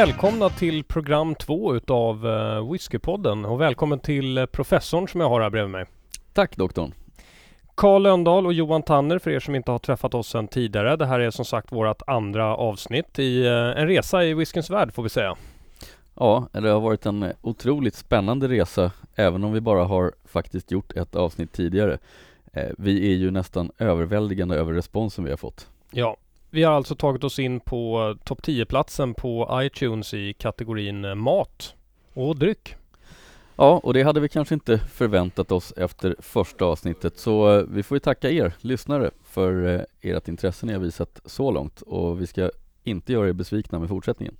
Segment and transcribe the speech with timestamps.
[0.00, 5.40] Välkomna till program två utav uh, Whiskypodden och välkommen till uh, professorn som jag har
[5.40, 5.86] här bredvid mig.
[6.32, 6.94] Tack doktorn.
[7.74, 10.96] Karl Lönndahl och Johan Tanner för er som inte har träffat oss sedan tidigare.
[10.96, 14.92] Det här är som sagt vårt andra avsnitt i uh, en resa i whiskyns värld
[14.94, 15.36] får vi säga.
[16.14, 20.92] Ja, det har varit en otroligt spännande resa även om vi bara har faktiskt gjort
[20.92, 21.98] ett avsnitt tidigare.
[22.78, 25.68] Vi är ju nästan överväldigande över responsen vi har fått.
[25.90, 26.16] Ja,
[26.50, 31.74] vi har alltså tagit oss in på topp 10-platsen på iTunes i kategorin eh, mat
[32.14, 32.74] och dryck.
[33.56, 37.82] Ja, och det hade vi kanske inte förväntat oss efter första avsnittet så eh, vi
[37.82, 42.20] får ju tacka er lyssnare för eh, ert intresse ni har visat så långt och
[42.20, 42.50] vi ska
[42.84, 44.36] inte göra er besvikna med fortsättningen.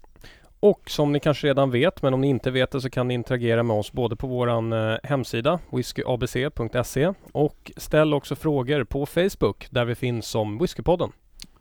[0.61, 3.14] Och som ni kanske redan vet, men om ni inte vet det så kan ni
[3.14, 9.84] interagera med oss både på våran hemsida whiskyabc.se och ställ också frågor på Facebook där
[9.84, 11.12] vi finns som Whiskypodden.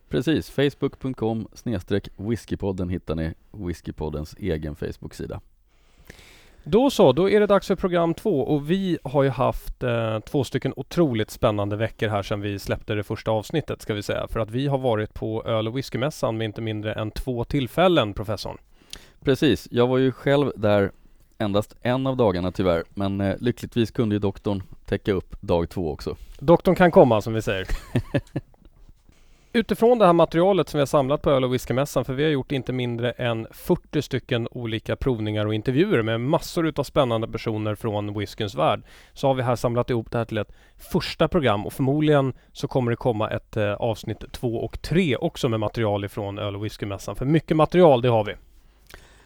[0.10, 5.42] Precis, facebook.com snedstreck whiskypodden hittar ni Whiskypoddens egen Facebook-sida.
[6.64, 10.20] Då så, då är det dags för program två och vi har ju haft eh,
[10.20, 14.28] två stycken otroligt spännande veckor här sedan vi släppte det första avsnittet ska vi säga.
[14.28, 18.14] För att vi har varit på öl och whiskymässan med inte mindre än två tillfällen,
[18.14, 18.58] professorn.
[19.20, 20.92] Precis, jag var ju själv där
[21.38, 25.92] endast en av dagarna tyvärr, men eh, lyckligtvis kunde ju doktorn täcka upp dag två
[25.92, 26.16] också.
[26.40, 27.68] Doktorn kan komma som vi säger.
[29.54, 32.32] Utifrån det här materialet som vi har samlat på öl och whiskymässan, för vi har
[32.32, 37.76] gjort inte mindre än 40 stycken olika provningar och intervjuer med massor utav spännande personer
[37.76, 38.82] från whiskyns värld,
[39.14, 42.68] så har vi här samlat ihop det här till ett första program och förmodligen så
[42.68, 46.66] kommer det komma ett eh, avsnitt två och tre också med material ifrån öl och
[46.66, 47.16] whiskymässan.
[47.16, 48.34] För mycket material, det har vi.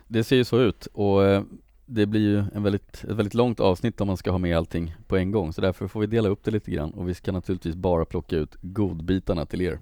[0.08, 1.44] Det ser ju så ut och eh,
[1.86, 4.96] det blir ju en väldigt, ett väldigt långt avsnitt om man ska ha med allting
[5.08, 7.32] på en gång, så därför får vi dela upp det lite grann och vi ska
[7.32, 9.80] naturligtvis bara plocka ut godbitarna till er.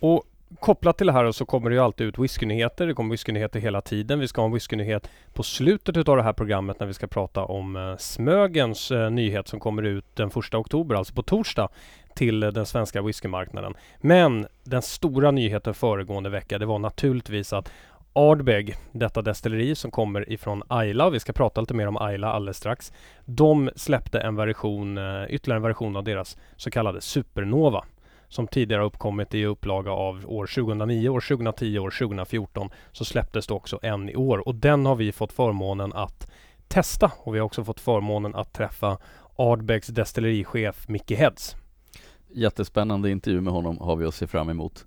[0.00, 0.24] Och
[0.60, 2.86] kopplat till det här så kommer det ju alltid ut whiskynyheter.
[2.86, 4.20] Det kommer whiskynyheter hela tiden.
[4.20, 7.44] Vi ska ha en whiskynyhet på slutet av det här programmet när vi ska prata
[7.44, 11.68] om eh, Smögens eh, nyhet som kommer ut den första oktober, alltså på torsdag
[12.14, 13.74] till eh, den svenska whiskymarknaden.
[14.00, 17.72] Men den stora nyheten föregående vecka, det var naturligtvis att
[18.12, 22.56] Ardbeg, detta destilleri som kommer ifrån Ayla, vi ska prata lite mer om Ayla alldeles
[22.56, 22.92] strax.
[23.24, 27.84] De släppte en version, eh, ytterligare en version av deras så kallade Supernova
[28.30, 33.54] som tidigare uppkommit i upplaga av år 2009, år 2010, år 2014 så släpptes det
[33.54, 36.30] också en i år och den har vi fått förmånen att
[36.68, 38.98] testa och vi har också fått förmånen att träffa
[39.36, 41.56] Ardbegs destillerichef Micke Heads.
[42.32, 44.86] Jättespännande intervju med honom har vi att se fram emot.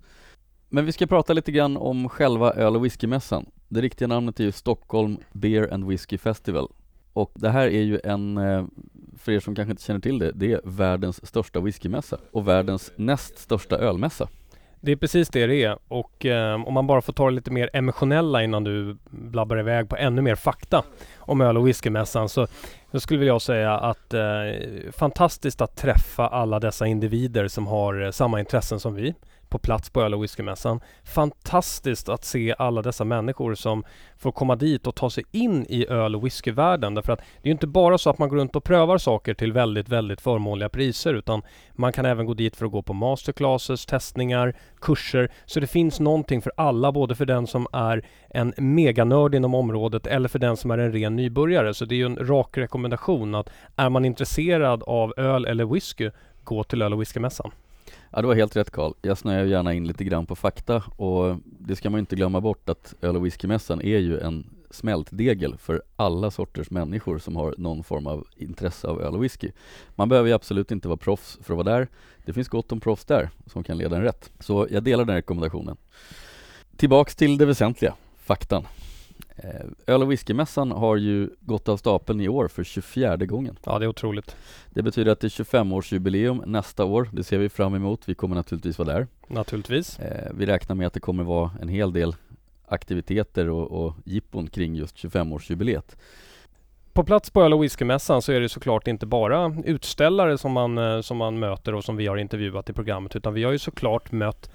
[0.68, 3.46] Men vi ska prata lite grann om själva öl och whiskymässan.
[3.68, 6.68] Det riktiga namnet är ju Stockholm Beer and Whiskey Festival
[7.14, 8.64] och det här är ju en, eh,
[9.18, 12.92] för er som kanske inte känner till det, det är världens största whiskymässa och världens
[12.96, 14.28] näst största ölmässa.
[14.80, 17.50] Det är precis det det är och eh, om man bara får ta det lite
[17.50, 20.82] mer emotionella innan du blabbar iväg på ännu mer fakta
[21.16, 22.46] om öl och whiskymässan så,
[22.90, 24.22] då skulle jag säga att eh,
[24.92, 29.14] fantastiskt att träffa alla dessa individer som har eh, samma intressen som vi
[29.54, 30.80] på plats på öl och whiskymässan.
[31.04, 33.84] Fantastiskt att se alla dessa människor som
[34.18, 36.94] får komma dit och ta sig in i öl och whiskyvärlden.
[36.94, 39.52] Därför att det är inte bara så att man går runt och prövar saker till
[39.52, 41.42] väldigt, väldigt förmånliga priser utan
[41.72, 45.30] man kan även gå dit för att gå på masterclasses, testningar, kurser.
[45.44, 50.06] Så det finns någonting för alla, både för den som är en meganörd inom området
[50.06, 51.74] eller för den som är en ren nybörjare.
[51.74, 56.10] Så det är ju en rak rekommendation att är man intresserad av öl eller whisky,
[56.44, 57.50] gå till öl och whiskymässan.
[58.16, 58.92] Ja det var helt rätt Karl.
[59.02, 62.68] Jag snöar gärna in lite grann på fakta och det ska man inte glömma bort
[62.68, 67.84] att öl och whiskymässan är ju en smältdegel för alla sorters människor som har någon
[67.84, 69.50] form av intresse av öl och whisky.
[69.94, 71.88] Man behöver ju absolut inte vara proffs för att vara där.
[72.24, 74.30] Det finns gott om proffs där som kan leda en rätt.
[74.40, 75.76] Så jag delar den rekommendationen.
[76.76, 78.66] Tillbaks till det väsentliga, faktan.
[79.36, 83.58] Eh, öl och whiskymässan har ju gått av stapeln i år för 24 gången.
[83.64, 84.36] Ja, det är otroligt.
[84.70, 87.08] Det betyder att det är 25-årsjubileum nästa år.
[87.12, 88.00] Det ser vi fram emot.
[88.04, 89.06] Vi kommer naturligtvis vara där.
[89.28, 89.98] Naturligtvis.
[89.98, 92.16] Eh, vi räknar med att det kommer vara en hel del
[92.66, 95.96] aktiviteter och, och jippon kring just 25-årsjubileet.
[96.92, 100.78] På plats på öl och whiskymässan så är det såklart inte bara utställare som man,
[100.78, 103.58] eh, som man möter och som vi har intervjuat i programmet utan vi har ju
[103.58, 104.50] såklart mött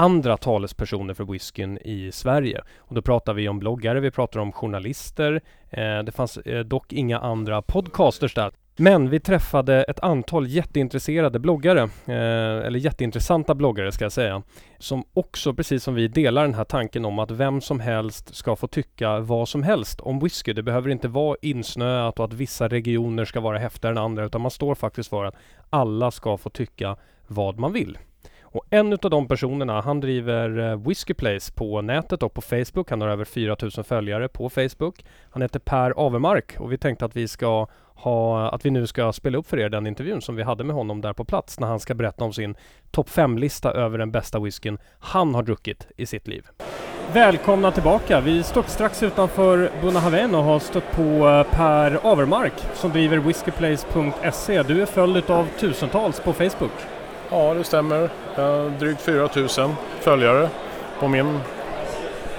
[0.00, 2.60] andra talespersoner för whiskyn i Sverige.
[2.78, 5.40] Och då pratar vi om bloggare, vi pratar om journalister.
[5.70, 8.50] Eh, det fanns eh, dock inga andra podcasters där.
[8.76, 14.42] Men vi träffade ett antal jätteintresserade bloggare, eh, eller jätteintressanta bloggare ska jag säga,
[14.78, 18.56] som också, precis som vi, delar den här tanken om att vem som helst ska
[18.56, 20.52] få tycka vad som helst om whisky.
[20.52, 24.40] Det behöver inte vara insnöat och att vissa regioner ska vara häftigare än andra, utan
[24.40, 25.34] man står faktiskt för att
[25.70, 26.96] alla ska få tycka
[27.26, 27.98] vad man vill.
[28.52, 32.90] Och en utav de personerna, han driver eh, Whiskey Place på nätet och på Facebook.
[32.90, 35.04] Han har över 4000 följare på Facebook.
[35.30, 39.12] Han heter Per Avermark och vi tänkte att vi ska ha, att vi nu ska
[39.12, 41.66] spela upp för er den intervjun som vi hade med honom där på plats när
[41.66, 42.54] han ska berätta om sin
[42.90, 46.46] topp 5-lista över den bästa whiskyn han har druckit i sitt liv.
[47.12, 48.20] Välkomna tillbaka!
[48.20, 54.62] Vi står strax utanför Bunnahaven och har stött på eh, Per Avermark som driver whiskyplace.se.
[54.62, 56.99] Du är följd av tusentals på Facebook.
[57.30, 58.10] Ja, det stämmer.
[58.78, 60.48] Drygt 4000 följare
[61.00, 61.40] på min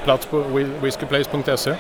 [0.04, 0.40] plats på
[0.82, 1.74] whiskyplace.se.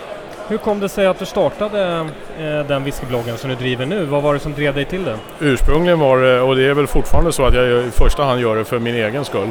[0.47, 2.07] Hur kom det sig att du startade
[2.39, 4.05] eh, den whiskybloggen som du driver nu?
[4.05, 5.17] Vad var det som drev dig till det?
[5.39, 8.55] Ursprungligen var det, och det är väl fortfarande så att jag i första hand gör
[8.55, 9.49] det för min egen skull.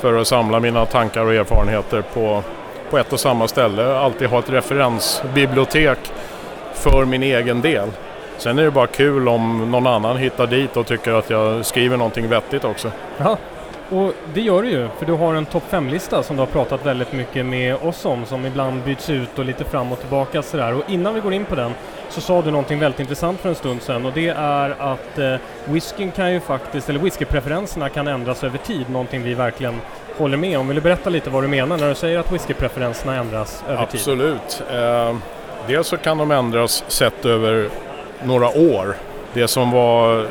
[0.00, 2.42] För att samla mina tankar och erfarenheter på,
[2.90, 3.96] på ett och samma ställe.
[3.96, 5.98] Alltid ha ett referensbibliotek
[6.74, 7.88] för min egen del.
[8.38, 11.96] Sen är det bara kul om någon annan hittar dit och tycker att jag skriver
[11.96, 12.90] någonting vettigt också.
[13.18, 13.38] Ja,
[13.92, 16.86] och det gör du ju, för du har en topp 5-lista som du har pratat
[16.86, 20.74] väldigt mycket med oss om, som ibland byts ut och lite fram och tillbaka sådär.
[20.74, 21.72] Och innan vi går in på den
[22.08, 25.34] så sa du någonting väldigt intressant för en stund sedan och det är att eh,
[25.64, 29.74] whiskyn kan ju faktiskt, eller whiskypreferenserna kan ändras över tid, någonting vi verkligen
[30.18, 30.68] håller med om.
[30.68, 34.00] Vill du berätta lite vad du menar när du säger att whiskypreferenserna ändras över tid?
[34.00, 34.62] Absolut.
[34.72, 35.16] Eh,
[35.66, 37.68] dels så kan de ändras sett över
[38.24, 38.96] några år.
[39.32, 40.26] Det som var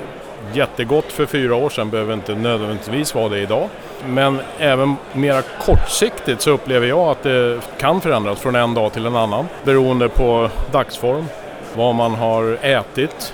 [0.53, 3.69] jättegott för fyra år sedan behöver inte nödvändigtvis vara det idag.
[4.07, 9.05] Men även mera kortsiktigt så upplever jag att det kan förändras från en dag till
[9.05, 11.25] en annan beroende på dagsform,
[11.75, 13.33] vad man har ätit.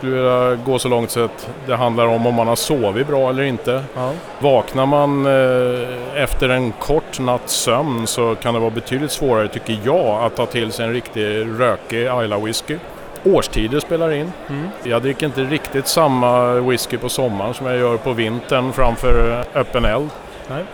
[0.00, 3.42] Du gå så långt så att det handlar om om man har sovit bra eller
[3.42, 3.84] inte.
[3.94, 4.10] Ja.
[4.38, 9.78] Vaknar man eh, efter en kort natts sömn så kan det vara betydligt svårare tycker
[9.84, 12.78] jag att ta till sig en riktig rökig Isla whisky.
[13.24, 14.32] Årstider spelar in.
[14.48, 14.68] Mm.
[14.82, 19.84] Jag dricker inte riktigt samma whisky på sommaren som jag gör på vintern framför öppen
[19.84, 20.10] eld.
[20.48, 20.64] Nej.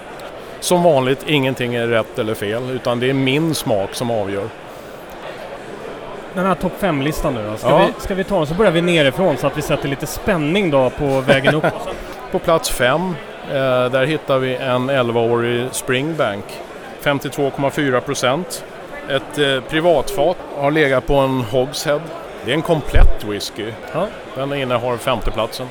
[0.61, 4.49] Som vanligt, ingenting är rätt eller fel utan det är min smak som avgör.
[6.35, 7.87] Den här topp 5-listan nu då, ska, ja.
[7.97, 10.71] vi, ska vi ta den så börjar vi nerifrån så att vi sätter lite spänning
[10.71, 11.65] då på vägen upp.
[12.33, 13.57] på plats 5, eh,
[13.91, 16.45] där hittar vi en 11-årig Springbank.
[17.03, 18.65] 52,4 procent.
[19.09, 22.01] Ett eh, privatfat har legat på en Hogshead
[22.45, 23.73] det är en komplett whisky.
[23.93, 24.07] Ja.
[24.35, 25.67] Den innehar femteplatsen.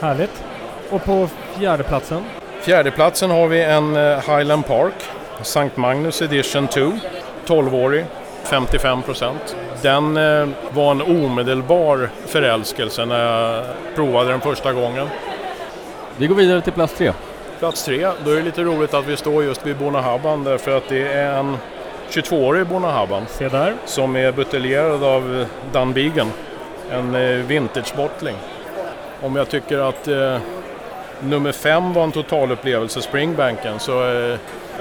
[0.00, 0.44] Härligt.
[0.90, 2.24] Och på fjärdeplatsen?
[2.60, 4.94] Fjärdeplatsen har vi en eh, Highland Park,
[5.40, 5.70] St.
[5.74, 6.92] Magnus Edition 2,
[7.46, 8.04] 12-årig,
[8.44, 9.56] 55 procent.
[9.82, 13.64] Den eh, var en omedelbar förälskelse när jag
[13.94, 15.08] provade den första gången.
[16.16, 17.12] Vi går vidare till plats tre.
[17.58, 20.88] Plats tre, då är det lite roligt att vi står just vid Bonahaban därför att
[20.88, 21.56] det är en
[22.10, 23.26] 22-årig Bonahaban.
[23.28, 23.74] Se där.
[23.84, 26.32] Som är buteljerad av Dunbegan.
[26.90, 28.36] En eh, vintage-bottling.
[29.22, 30.38] Om jag tycker att eh,
[31.20, 34.38] nummer fem var en totalupplevelse, Springbanken, så eh,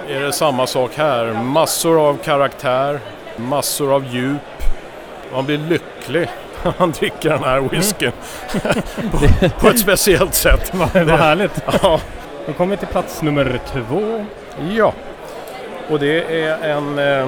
[0.08, 1.34] är det samma sak här.
[1.34, 3.00] Massor av karaktär,
[3.36, 4.64] massor av djup.
[5.34, 6.30] Man blir lycklig
[6.64, 8.12] när man dricker den här whiskyn.
[8.52, 9.12] Mm.
[9.42, 10.72] på, på, ett speciellt sätt.
[10.94, 11.64] Vad härligt.
[11.82, 12.00] Ja.
[12.46, 14.26] Då kommer vi till plats nummer två.
[14.72, 14.94] Ja.
[15.90, 17.28] Och det är en, eh,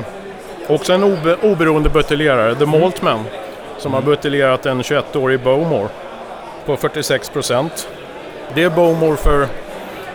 [0.68, 3.26] också en obe, oberoende buteljerare, The Maltman,
[3.78, 5.90] som har buteljerat en 21-årig Bowmore
[6.66, 7.90] på 46 procent.
[8.54, 9.48] Det är Bowmore för,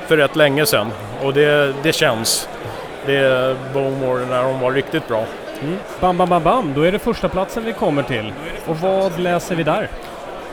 [0.07, 0.91] för rätt länge sedan
[1.23, 2.49] och det, det känns.
[3.07, 5.25] Det är Bowmore när de var riktigt bra.
[5.63, 5.77] Mm.
[6.01, 8.33] Bam, bam, bam, bam, då är det första platsen vi kommer till.
[8.67, 9.89] Och vad läser vi där?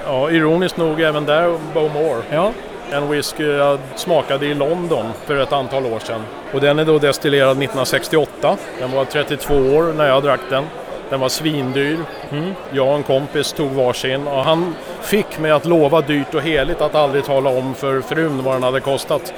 [0.06, 2.22] Ja, ironiskt nog även där Bowmore.
[2.30, 2.52] Ja.
[2.92, 6.22] En whisky jag smakade i London för ett antal år sedan.
[6.54, 8.58] Och den är då destillerad 1968.
[8.80, 10.63] Den var 32 år när jag drack den.
[11.10, 11.98] Den var svindyr.
[12.32, 12.54] Mm.
[12.72, 16.82] Jag och en kompis tog varsin och han fick mig att lova dyrt och heligt
[16.82, 19.34] att aldrig tala om för frun vad den hade kostat.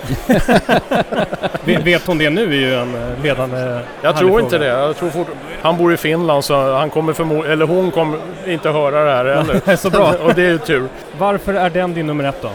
[1.64, 4.66] Vet hon det nu är ju en eh, ledande Jag tror inte det.
[4.66, 5.28] Jag tror fort...
[5.62, 9.26] Han bor i Finland så han kommer förmodligen, eller hon kommer inte höra det här
[9.66, 9.78] ännu.
[9.78, 10.14] så bra.
[10.26, 10.88] och det är ju tur.
[11.18, 12.50] Varför är den din nummer ett då?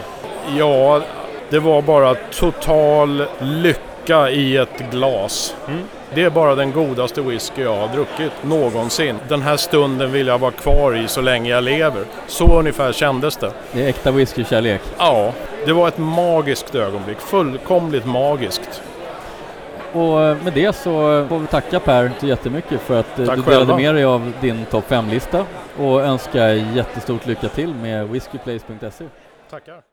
[0.57, 1.01] Ja,
[1.49, 5.55] det var bara total lycka i ett glas.
[5.67, 5.79] Mm.
[6.13, 9.15] Det är bara den godaste whisky jag har druckit någonsin.
[9.27, 12.03] Den här stunden vill jag vara kvar i så länge jag lever.
[12.27, 13.51] Så ungefär kändes det.
[13.71, 14.81] Det är äkta whiskykärlek?
[14.97, 15.33] Ja,
[15.65, 17.19] det var ett magiskt ögonblick.
[17.19, 18.81] Fullkomligt magiskt.
[19.93, 23.35] Och eh, med det så får vi tacka Per så jättemycket för att eh, Tack
[23.35, 23.75] du delade själva.
[23.77, 25.45] med dig av din topp 5-lista
[25.77, 29.05] och önskar jättestort lycka till med whiskyplace.se.
[29.49, 29.90] Tackar.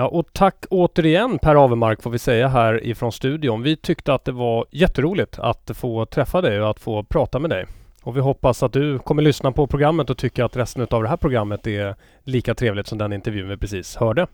[0.00, 3.62] Ja, och tack återigen Per Avermark får vi säga här ifrån studion.
[3.62, 7.50] Vi tyckte att det var jätteroligt att få träffa dig och att få prata med
[7.50, 7.66] dig.
[8.02, 11.08] Och vi hoppas att du kommer lyssna på programmet och tycker att resten av det
[11.08, 14.26] här programmet är lika trevligt som den intervjun vi precis hörde.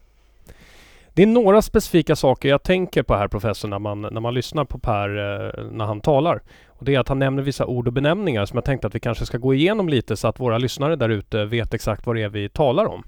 [1.15, 4.65] Det är några specifika saker jag tänker på här professor när man, när man lyssnar
[4.65, 6.41] på Per eh, när han talar.
[6.69, 9.01] Och det är att han nämner vissa ord och benämningar som jag tänkte att vi
[9.01, 12.23] kanske ska gå igenom lite så att våra lyssnare där ute vet exakt vad det
[12.23, 13.05] är vi talar om.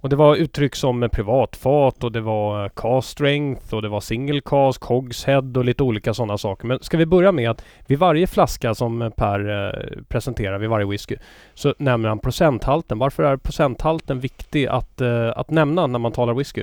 [0.00, 4.00] Och det var uttryck som privatfat och det var eh, cast strength och det var
[4.00, 6.66] single cast, cogshead och lite olika sådana saker.
[6.66, 10.70] Men ska vi börja med att vid varje flaska som eh, Per eh, presenterar vid
[10.70, 11.16] varje whisky
[11.54, 12.98] så nämner han procenthalten.
[12.98, 16.62] Varför är procenthalten viktig att, eh, att nämna när man talar whisky?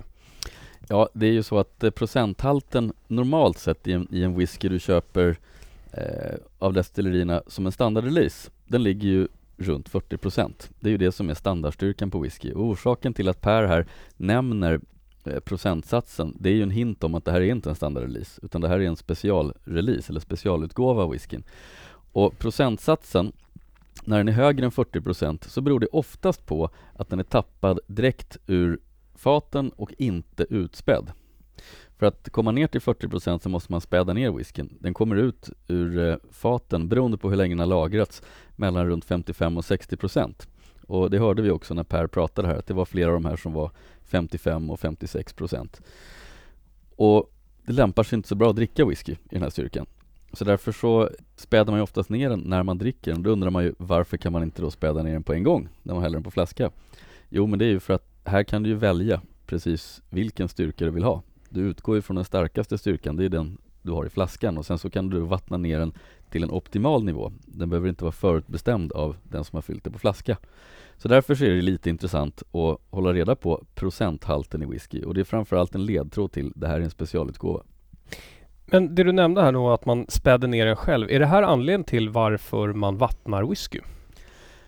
[0.90, 4.70] Ja, det är ju så att eh, procenthalten normalt sett i en, i en whisky
[4.70, 5.36] du köper
[5.92, 9.28] eh, av destillerierna som en standardrelease, den ligger ju
[9.58, 12.52] runt 40% Det är ju det som är standardstyrkan på whisky.
[12.52, 13.88] Och orsaken till att Per här
[14.18, 14.80] nämner
[15.24, 18.42] eh, procentsatsen, det är ju en hint om att det här är inte en standardrelease,
[18.44, 21.44] utan det här är en specialrelease eller specialutgåva av whiskyn.
[22.12, 23.32] Och procentsatsen,
[24.06, 27.80] när den är högre än 40% så beror det oftast på att den är tappad
[27.88, 28.80] direkt ur
[29.16, 31.12] faten och inte utspädd.
[31.98, 34.78] För att komma ner till 40% så måste man späda ner whiskyn.
[34.80, 38.22] Den kommer ut ur eh, faten, beroende på hur länge den har lagrats,
[38.56, 40.48] mellan runt 55 och 60%.
[40.88, 43.26] Och det hörde vi också när Per pratade här, att det var flera av de
[43.26, 43.72] här som var
[44.04, 45.82] 55 och 56%.
[46.96, 47.34] Och
[47.66, 49.86] det lämpar sig inte så bra att dricka whisky i den här styrkan.
[50.34, 53.24] Så därför så späder man ju oftast ner den när man dricker den.
[53.24, 55.70] Då undrar man ju varför kan man inte då späda ner den på en gång
[55.84, 56.72] när man häller den på flaska?
[57.30, 60.86] Jo, men det är ju för att här kan du ju välja precis vilken styrka
[60.86, 61.24] du vill ha.
[61.50, 64.66] Du utgår ju från den starkaste styrkan, det är den du har i flaskan och
[64.66, 65.94] sen så kan du vattna ner den
[66.30, 67.32] till en optimal nivå.
[67.46, 70.38] Den behöver inte vara förutbestämd av den som har fyllt det på flaska.
[70.98, 75.14] Så därför så är det lite intressant att hålla reda på procenthalten i whisky och
[75.14, 77.64] det är framförallt en ledtråd till det här är en specialutgåva.
[78.66, 81.12] Men det du nämnde här då att man späder ner den själv.
[81.12, 83.80] Är det här anledningen till varför man vattnar whisky?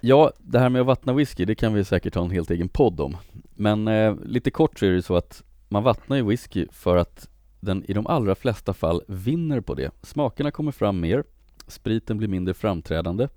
[0.01, 2.69] Ja, det här med att vattna whisky, det kan vi säkert ha en helt egen
[2.69, 3.17] podd om.
[3.55, 7.29] Men eh, lite kort så är det så att man vattnar ju whisky för att
[7.59, 9.91] den i de allra flesta fall vinner på det.
[10.01, 11.23] Smakerna kommer fram mer,
[11.67, 13.27] spriten blir mindre framträdande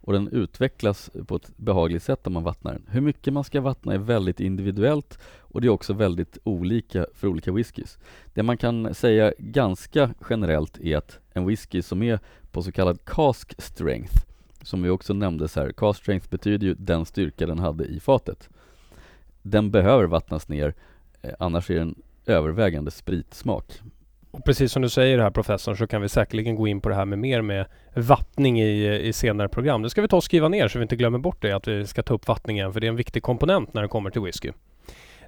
[0.00, 2.86] och den utvecklas på ett behagligt sätt om man vattnar den.
[2.90, 7.28] Hur mycket man ska vattna är väldigt individuellt och det är också väldigt olika för
[7.28, 7.98] olika whiskys.
[8.34, 13.04] Det man kan säga ganska generellt är att en whisky som är på så kallad
[13.04, 14.14] cask strength,
[14.62, 18.00] som vi också nämnde så här, cask strength betyder ju den styrka den hade i
[18.00, 18.48] fatet.
[19.42, 20.74] Den behöver vattnas ner
[21.38, 21.94] annars är det en
[22.26, 23.64] övervägande spritsmak.
[24.30, 26.94] Och precis som du säger här professorn så kan vi säkerligen gå in på det
[26.94, 29.82] här med mer med vattning i, i senare program.
[29.82, 31.86] Det ska vi ta och skriva ner så vi inte glömmer bort det att vi
[31.86, 34.52] ska ta upp vattningen för det är en viktig komponent när det kommer till whisky.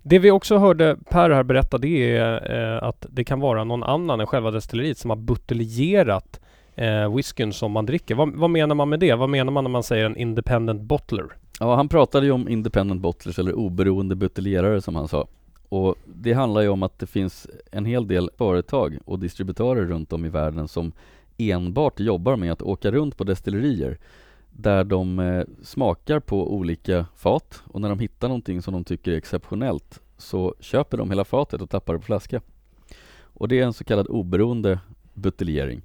[0.02, 3.82] Det vi också hörde Per här berätta det är eh, att det kan vara någon
[3.82, 6.40] annan än själva destilleriet som har buteljerat
[6.74, 8.14] eh, whiskyn som man dricker.
[8.14, 9.14] Vad, vad, menar man med det?
[9.14, 11.26] Vad menar man när man säger en independent bottler?
[11.60, 15.26] Ja, han pratade ju om independent bottlers eller oberoende buteljerare som han sa.
[15.70, 20.12] Och det handlar ju om att det finns en hel del företag och distributörer runt
[20.12, 20.92] om i världen som
[21.38, 23.98] enbart jobbar med att åka runt på destillerier
[24.50, 29.12] där de eh, smakar på olika fat och när de hittar någonting som de tycker
[29.12, 32.40] är exceptionellt så köper de hela fatet och tappar det på flaska.
[33.22, 34.80] Och det är en så kallad oberoende
[35.14, 35.82] buteljering.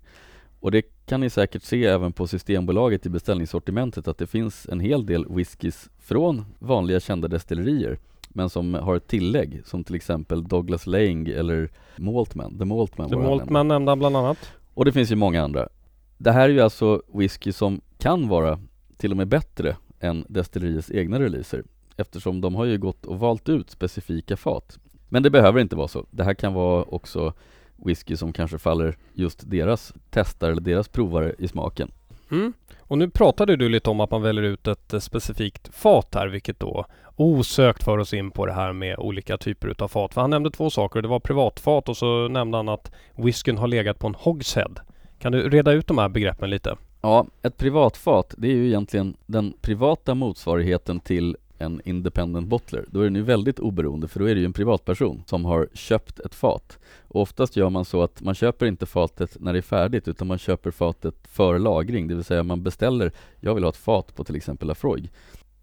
[0.60, 4.80] Och det kan ni säkert se även på Systembolaget i beställningssortimentet att det finns en
[4.80, 8.00] hel del whiskys från vanliga kända destillerier
[8.36, 12.58] men som har ett tillägg som till exempel Douglas Lang eller Maltman.
[12.58, 14.38] The Maltman, The Maltman nämnde han bland annat.
[14.74, 15.70] Och det finns ju många andra.
[16.18, 18.60] Det här är ju alltså whisky som kan vara
[18.98, 21.64] till och med bättre än destilleriets egna releaser
[21.98, 24.80] eftersom de har ju gått och valt ut specifika fat.
[25.10, 26.06] Men det behöver inte vara så.
[26.12, 27.34] Det här kan vara också
[27.76, 31.92] whisky som kanske faller just deras testare eller deras provare i smaken.
[32.32, 32.54] Mm.
[32.80, 36.28] Och nu pratade du lite om att man väljer ut ett eh, specifikt fat här,
[36.28, 40.14] vilket då osökt för oss in på det här med olika typer utav fat.
[40.14, 41.02] För han nämnde två saker.
[41.02, 44.76] Det var privatfat och så nämnde han att whiskyn har legat på en hogshead.
[45.20, 46.76] Kan du reda ut de här begreppen lite?
[47.02, 52.86] Ja, ett privatfat, det är ju egentligen den privata motsvarigheten till en independent bottler.
[52.88, 55.68] Då är den ju väldigt oberoende för då är det ju en privatperson som har
[55.74, 56.80] köpt ett fat.
[57.08, 60.28] Och oftast gör man så att man köper inte fatet när det är färdigt utan
[60.28, 64.16] man köper fatet för lagring, det vill säga man beställer, jag vill ha ett fat
[64.16, 65.12] på till exempel Lafroig.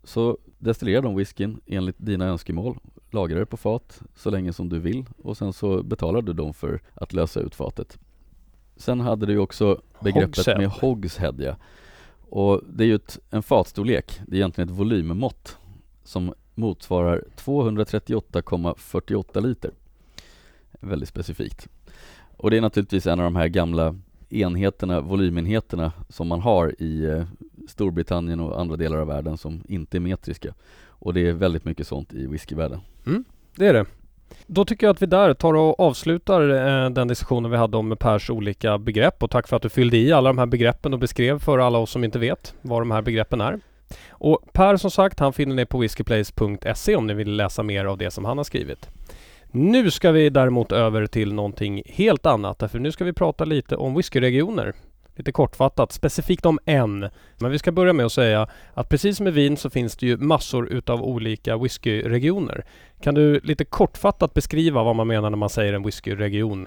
[0.05, 2.79] Så destillerar de whiskyn enligt dina önskemål,
[3.11, 6.55] lagrar det på fat så länge som du vill och sen så betalar du dem
[6.55, 7.99] för att lösa ut fatet.
[8.77, 10.59] Sen hade du också begreppet Hogshead.
[10.59, 11.57] med hogshead ja.
[12.31, 15.59] Och det är ju ett, en fatstorlek, det är egentligen ett volymmått
[16.05, 19.71] som motsvarar 238,48 liter.
[20.81, 21.69] Väldigt specifikt.
[22.37, 23.97] Och det är naturligtvis en av de här gamla
[24.29, 27.25] enheterna, volymenheterna som man har i eh,
[27.69, 30.55] Storbritannien och andra delar av världen som inte är metriska.
[30.85, 32.81] Och det är väldigt mycket sånt i whiskyvärlden.
[33.07, 33.25] Mm,
[33.57, 33.87] det är det.
[34.47, 37.97] Då tycker jag att vi där tar och avslutar eh, den diskussionen vi hade om
[38.01, 40.99] Pers olika begrepp och tack för att du fyllde i alla de här begreppen och
[40.99, 43.61] beskrev för alla oss som inte vet vad de här begreppen är.
[44.11, 47.99] Och Per som sagt, han finner ni på whiskyplace.se om ni vill läsa mer av
[47.99, 48.89] det som han har skrivit.
[49.51, 53.77] Nu ska vi däremot över till någonting helt annat, därför nu ska vi prata lite
[53.77, 54.75] om whiskyregioner.
[55.17, 57.09] Lite kortfattat, specifikt om en.
[57.39, 60.07] Men vi ska börja med att säga att precis som i vin så finns det
[60.07, 62.65] ju massor utav olika whiskyregioner.
[63.01, 66.67] Kan du lite kortfattat beskriva vad man menar när man säger en whiskyregion?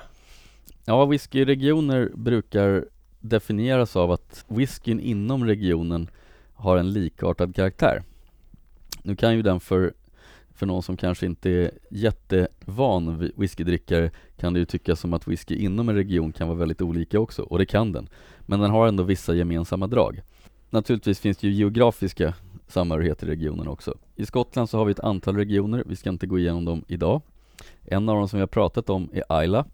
[0.85, 2.85] Ja, whiskyregioner brukar
[3.19, 6.09] definieras av att whiskyn inom regionen
[6.55, 8.03] har en likartad karaktär.
[9.03, 9.93] Nu kan ju den för,
[10.53, 15.55] för någon som kanske inte är jättevan whiskydrickare kan det ju tyckas som att whisky
[15.55, 18.09] inom en region kan vara väldigt olika också, och det kan den.
[18.39, 20.21] Men den har ändå vissa gemensamma drag.
[20.69, 22.33] Naturligtvis finns det ju geografiska
[22.67, 23.95] samhörigheter i regionen också.
[24.15, 27.21] I Skottland så har vi ett antal regioner, vi ska inte gå igenom dem idag.
[27.83, 29.65] En av dem som vi har pratat om är Isla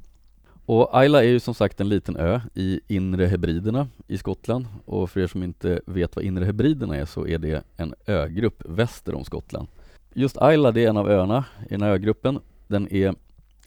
[0.65, 5.09] och Isla är ju som sagt en liten ö i Inre Hebriderna i Skottland och
[5.09, 9.15] för er som inte vet vad Inre Hebriderna är så är det en ögrupp väster
[9.15, 9.67] om Skottland.
[10.13, 12.39] Just Isla det är en av öarna i den här ögruppen.
[12.67, 13.15] Den är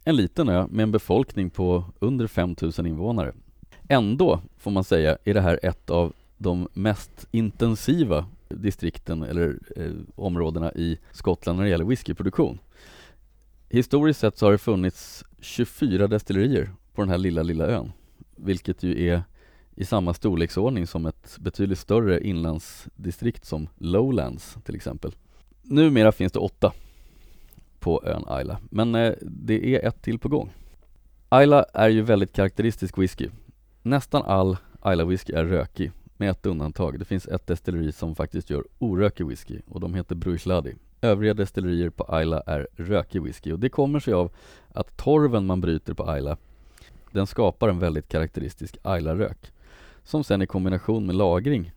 [0.05, 3.33] en liten ö med en befolkning på under 5000 invånare.
[3.89, 9.93] Ändå, får man säga, är det här ett av de mest intensiva distrikten eller eh,
[10.15, 12.59] områdena i Skottland när det gäller whiskyproduktion.
[13.69, 17.93] Historiskt sett så har det funnits 24 destillerier på den här lilla, lilla ön.
[18.37, 19.23] Vilket ju är
[19.75, 25.13] i samma storleksordning som ett betydligt större inlandsdistrikt som Lowlands till exempel.
[25.63, 26.73] Numera finns det åtta
[27.78, 30.52] på ön Isla, men eh, det är ett till på gång.
[31.43, 33.28] Isla är ju väldigt karaktäristisk whisky.
[33.83, 36.99] Nästan all Isla whisky är rökig, med ett undantag.
[36.99, 40.75] Det finns ett destilleri som faktiskt gör orökig whisky och de heter Bruichladi.
[41.00, 44.33] Övriga destillerier på Isla är rökig whisky och det kommer sig av
[44.69, 46.37] att torven man bryter på Isla
[47.15, 49.53] den skapar en väldigt karaktäristisk Ayla-rök
[50.03, 51.73] som sen i kombination med lagring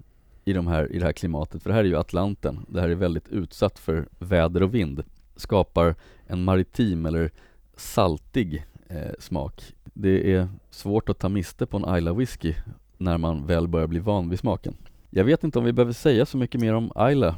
[0.45, 2.89] i, de här, i det här klimatet, för det här är ju Atlanten, det här
[2.89, 5.03] är väldigt utsatt för väder och vind,
[5.35, 5.95] skapar
[6.27, 7.31] en maritim eller
[7.75, 9.73] saltig eh, smak.
[9.93, 12.53] Det är svårt att ta miste på en Isla whisky
[12.97, 14.77] när man väl börjar bli van vid smaken.
[15.09, 17.37] Jag vet inte om vi behöver säga så mycket mer om Ayla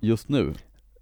[0.00, 0.54] just nu.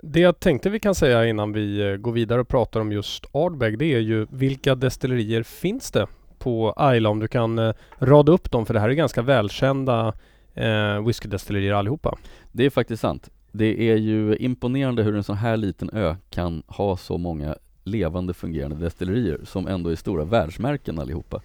[0.02, 3.26] Det jag tänkte vi kan säga innan vi eh, går vidare och pratar om just
[3.32, 6.06] Ardbeg, det är ju vilka destillerier finns det
[6.40, 10.12] på Ayla om du kan eh, rada upp dem för det här är ganska välkända
[10.54, 12.18] eh, whiskydestillerier allihopa.
[12.52, 13.30] Det är faktiskt sant.
[13.52, 18.34] Det är ju imponerande hur en sån här liten ö kan ha så många levande
[18.34, 21.40] fungerande destillerier som ändå är stora världsmärken allihopa.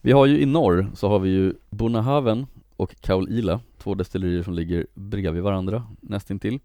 [0.00, 2.46] Vi har ju i norr så har vi ju Bonahaven
[2.76, 6.60] och Kaulila, två destillerier som ligger bredvid varandra nästintill.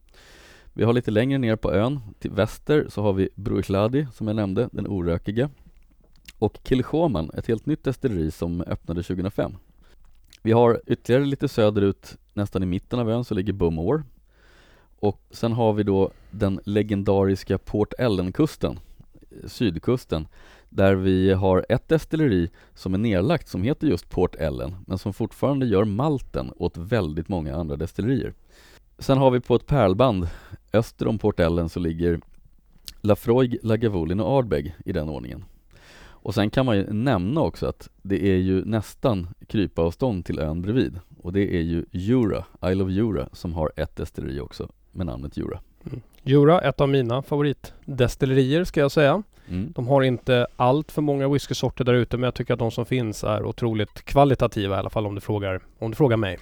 [0.73, 4.35] Vi har lite längre ner på ön, till väster, så har vi Bruichladi som jag
[4.35, 5.49] nämnde, den orökiga
[6.43, 9.57] och Kilchoman, ett helt nytt destilleri som öppnade 2005.
[10.41, 14.03] Vi har ytterligare lite söderut, nästan i mitten av ön, så ligger Bumore.
[14.99, 18.79] Och sen har vi då den legendariska Port Ellen-kusten,
[19.31, 20.27] eh, sydkusten,
[20.69, 25.13] där vi har ett destilleri som är nedlagt som heter just Port Ellen, men som
[25.13, 28.33] fortfarande gör malten åt väldigt många andra destillerier.
[28.97, 30.27] Sen har vi på ett pärlband
[30.73, 32.19] öster om Port Ellen så ligger
[33.01, 35.45] Lafroig, Lagavulin och Ardbeg i den ordningen.
[36.23, 40.61] Och sen kan man ju nämna också att det är ju nästan krypavstånd till ön
[40.61, 45.05] bredvid och det är ju Jura, Isle of Jura, som har ett destilleri också med
[45.05, 45.59] namnet Jura.
[45.85, 46.01] Mm.
[46.23, 49.23] Jura, ett av mina favoritdestillerier ska jag säga.
[49.47, 49.71] Mm.
[49.75, 52.85] De har inte allt för många whiskysorter där ute men jag tycker att de som
[52.85, 56.39] finns är otroligt kvalitativa i alla fall om du frågar, om du frågar mig.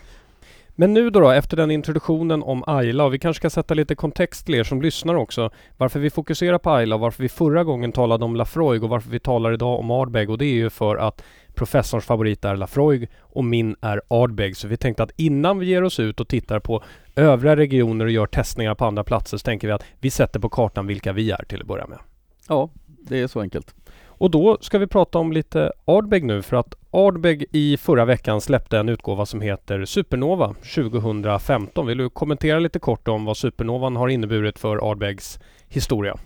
[0.76, 3.96] Men nu då, då, efter den introduktionen om Ayla och vi kanske ska sätta lite
[3.96, 5.50] kontext till er som lyssnar också.
[5.78, 9.10] Varför vi fokuserar på Ayla och varför vi förra gången talade om Lafroig och varför
[9.10, 11.24] vi talar idag om Ardbeg och det är ju för att
[11.56, 14.58] professorns favorit är Lafroig och min är Ardbeg.
[14.58, 16.84] Så vi tänkte att innan vi ger oss ut och tittar på
[17.16, 20.50] övriga regioner och gör testningar på andra platser så tänker vi att vi sätter på
[20.50, 22.00] kartan vilka vi är till att börja med.
[22.48, 23.76] Ja, det är så enkelt.
[24.06, 28.42] Och då ska vi prata om lite Ardbeg nu för att Ardbeg i förra veckan
[28.42, 31.88] släppte en utgåva som heter Supernova 2015.
[31.88, 36.18] Vill du kommentera lite kort om vad Supernovan har inneburit för Ardbegs historia?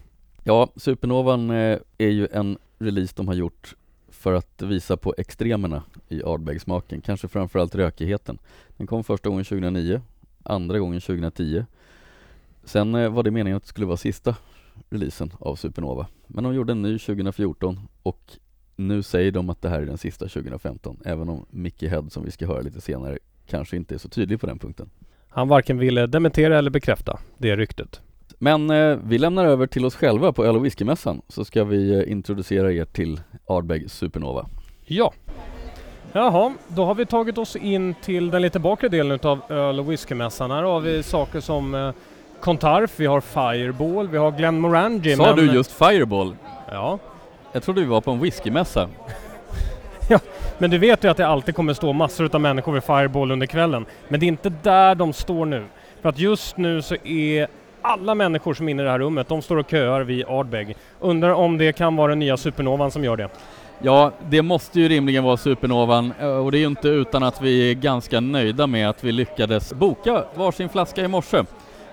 [0.43, 3.75] Ja, Supernovan eh, är ju en release de har gjort
[4.09, 8.37] för att visa på extremerna i Ardbeg-smaken, kanske framförallt rökigheten.
[8.77, 10.01] Den kom första gången 2009,
[10.43, 11.65] andra gången 2010.
[12.63, 14.35] Sen eh, var det meningen att det skulle vara sista
[14.89, 16.07] releasen av Supernova.
[16.27, 18.37] Men de gjorde en ny 2014 och
[18.75, 22.25] nu säger de att det här är den sista 2015, även om Mickey Head som
[22.25, 24.89] vi ska höra lite senare kanske inte är så tydlig på den punkten.
[25.29, 28.01] Han varken ville dementera eller bekräfta det ryktet.
[28.39, 31.93] Men eh, vi lämnar över till oss själva på öl och whiskymässan så ska vi
[31.93, 34.47] eh, introducera er till Ardbeg Supernova.
[34.85, 35.13] Ja.
[36.13, 39.91] Jaha, då har vi tagit oss in till den lite bakre delen utav öl och
[39.91, 40.51] whiskymässan.
[40.51, 41.91] Här har vi saker som eh,
[42.39, 45.15] Contarf, vi har Fireball, vi har Glenmorangie.
[45.15, 46.35] Sa men- du just Fireball?
[46.71, 46.99] Ja.
[47.55, 48.89] Jag trodde vi var på en whiskymässa.
[50.57, 53.47] Men du vet ju att det alltid kommer stå massor utav människor vid Fireball under
[53.47, 53.85] kvällen.
[54.07, 55.65] Men det är inte där de står nu.
[56.01, 57.47] För att just nu så är
[57.81, 60.75] alla människor som är inne i det här rummet, de står och köar vid Ardbeg.
[60.99, 63.29] Undrar om det kan vara den nya Supernovan som gör det.
[63.79, 67.41] Ja, det måste ju rimligen vara Supernovan eh, och det är ju inte utan att
[67.41, 71.43] vi är ganska nöjda med att vi lyckades boka varsin flaska i morse.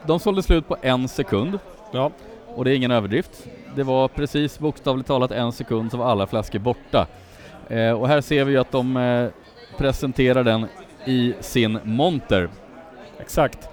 [0.07, 1.59] De sålde slut på en sekund
[1.93, 2.11] Ja,
[2.47, 3.47] och det är ingen överdrift.
[3.75, 7.07] Det var precis bokstavligt talat en sekund så var alla flaskor borta.
[7.69, 9.29] Eh, och här ser vi ju att de eh,
[9.79, 10.67] presenterar den
[11.05, 12.49] i sin monter.
[13.21, 13.69] exakt.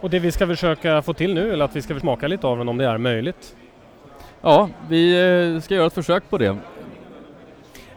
[0.00, 2.58] Och det vi ska försöka få till nu, eller att vi ska smaka lite av
[2.58, 3.56] den om det är möjligt.
[4.40, 5.12] Ja, vi
[5.54, 6.56] eh, ska göra ett försök på det.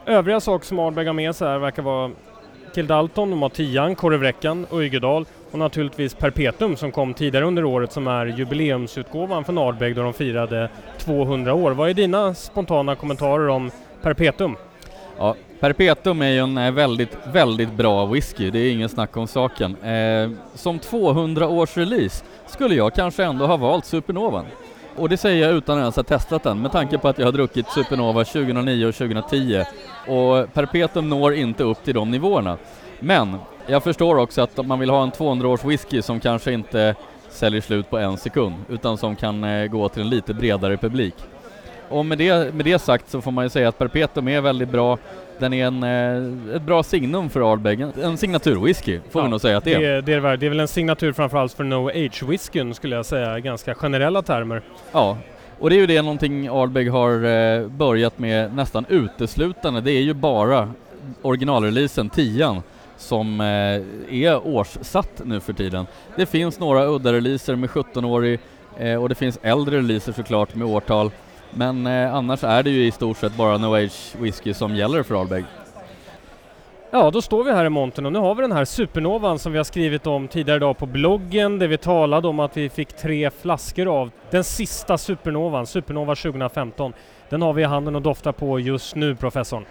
[0.06, 2.12] Övriga saker som Ardbeg har med sig här verkar vara
[2.76, 8.08] Kildalton, de har Tian, Korvräckan, Öjgedal och naturligtvis Perpetuum som kom tidigare under året som
[8.08, 11.72] är jubileumsutgåvan för Nardbeg då de firade 200 år.
[11.72, 14.56] Vad är dina spontana kommentarer om Perpetuum?
[15.18, 19.28] Ja, Perpetuum är ju en eh, väldigt, väldigt bra whisky, det är ingen snack om
[19.28, 19.76] saken.
[19.76, 24.46] Eh, som 200-års release skulle jag kanske ändå ha valt Supernovan.
[24.96, 27.26] Och det säger jag utan att ens ha testat den, med tanke på att jag
[27.26, 29.64] har druckit Supernova 2009 och 2010.
[30.08, 32.58] Och Perpetuum når inte upp till de nivåerna.
[33.00, 33.36] Men
[33.68, 36.96] jag förstår också att man vill ha en 200-års whisky som kanske inte
[37.30, 41.16] säljer slut på en sekund, utan som kan eh, gå till en lite bredare publik.
[41.90, 44.70] Och med det, med det sagt så får man ju säga att Perpetuum är väldigt
[44.70, 44.98] bra.
[45.40, 49.58] Den är en, eh, ett bra signum för Ardbeg, en, signaturwhisky får vi nog säga
[49.58, 49.90] att det det, är.
[49.92, 53.06] är, det, är, väl- det är väl en signatur framförallt för No Age-whiskyn skulle jag
[53.06, 54.62] säga ganska generella termer.
[54.92, 55.18] Ja,
[55.60, 59.82] och det är ju det någonting Ardbeg har eh, börjat med nästan uteslutande.
[59.82, 60.72] Det är ju bara
[61.22, 62.62] originalreleasen 10
[62.98, 65.88] som eh, är årssatt nu för tiden.
[66.16, 68.40] Det finns några udda releaser med 17-årig
[68.78, 71.12] eh, och det finns äldre releaser såklart med årtal.
[71.52, 75.04] Men eh, annars är det ju i stort sett bara No Age whisky som gäller
[75.04, 75.46] för Ardbeg.
[76.92, 79.52] Ja, då står vi här i montern och nu har vi den här supernovan som
[79.52, 82.94] vi har skrivit om tidigare idag på bloggen där vi talade om att vi fick
[82.98, 86.94] tre flaskor av den sista supernovan, Supernova 2015.
[87.30, 89.66] Den har vi i handen och doftar på just nu, professorn.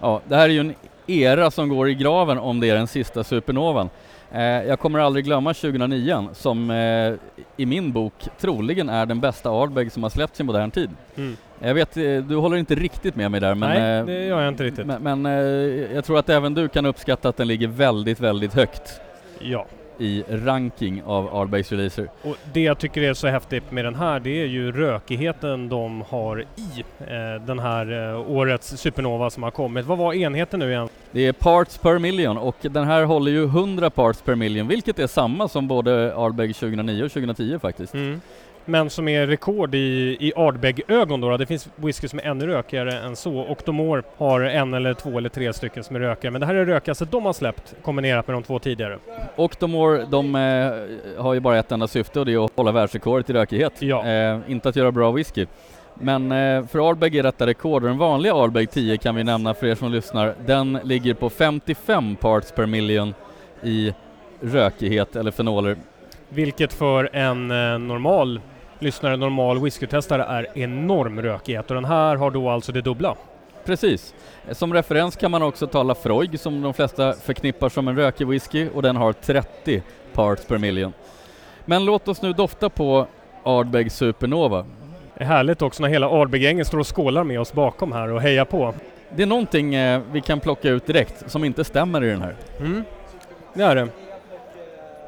[0.00, 0.74] Ja, det här är ju en
[1.10, 3.90] era som går i graven om det är den sista supernovan.
[4.32, 7.14] Eh, jag kommer aldrig glömma 2009 som eh,
[7.56, 10.90] i min bok troligen är den bästa Ardbeg som har släppts i modern tid.
[11.16, 11.36] Mm.
[11.58, 14.40] Jag vet, eh, du håller inte riktigt med mig där men, Nej, eh, det gör
[14.40, 14.86] jag inte riktigt.
[14.86, 18.54] men, men eh, jag tror att även du kan uppskatta att den ligger väldigt, väldigt
[18.54, 19.00] högt
[19.40, 19.66] Ja,
[20.00, 22.08] i ranking av Ardbegs releaser.
[22.22, 26.04] och det jag tycker är så häftigt med den här det är ju rökigheten de
[26.08, 29.86] har i eh, den här eh, årets supernova som har kommit.
[29.86, 30.88] Vad var enheten nu igen?
[31.10, 34.98] Det är parts per million och den här håller ju 100 parts per million vilket
[34.98, 37.94] är samma som både Ardbeg 2009 och 2010 faktiskt.
[37.94, 38.20] Mm.
[38.64, 41.36] Men som är rekord i, i Ardbeg-ögon då, då.
[41.36, 43.44] Det finns whisky som är ännu rökigare än så.
[43.44, 46.32] Octomore har en eller två eller tre stycken som är rökigare.
[46.32, 48.98] Men det här är rökigaste de har släppt kombinerat med de två tidigare.
[49.36, 53.30] Octomore, de eh, har ju bara ett enda syfte och det är att hålla världsrekordet
[53.30, 53.72] i rökighet.
[53.78, 54.06] Ja.
[54.06, 55.46] Eh, inte att göra bra whisky.
[55.94, 59.54] Men eh, för Ardbeg är detta rekord och den vanliga Ardbeg 10 kan vi nämna
[59.54, 60.34] för er som lyssnar.
[60.46, 63.14] Den ligger på 55 parts per million
[63.62, 63.94] i
[64.40, 65.76] rökighet eller fenoler.
[66.32, 68.40] Vilket för en eh, normal
[68.78, 71.70] lyssnare, normal whiskytestare är enorm rökighet.
[71.70, 73.16] Och den här har då alltså det dubbla.
[73.64, 74.14] Precis.
[74.50, 78.68] Som referens kan man också ta Lafroig som de flesta förknippar som en rökig whisky
[78.74, 80.92] och den har 30 parts per million.
[81.64, 83.06] Men låt oss nu dofta på
[83.42, 84.66] Ardbeg Supernova.
[85.14, 88.22] Det är härligt också när hela Ardbeg-gänget står och skålar med oss bakom här och
[88.22, 88.74] hejar på.
[89.16, 92.36] Det är någonting eh, vi kan plocka ut direkt som inte stämmer i den här.
[92.58, 92.84] Mm.
[93.54, 93.88] Det är det.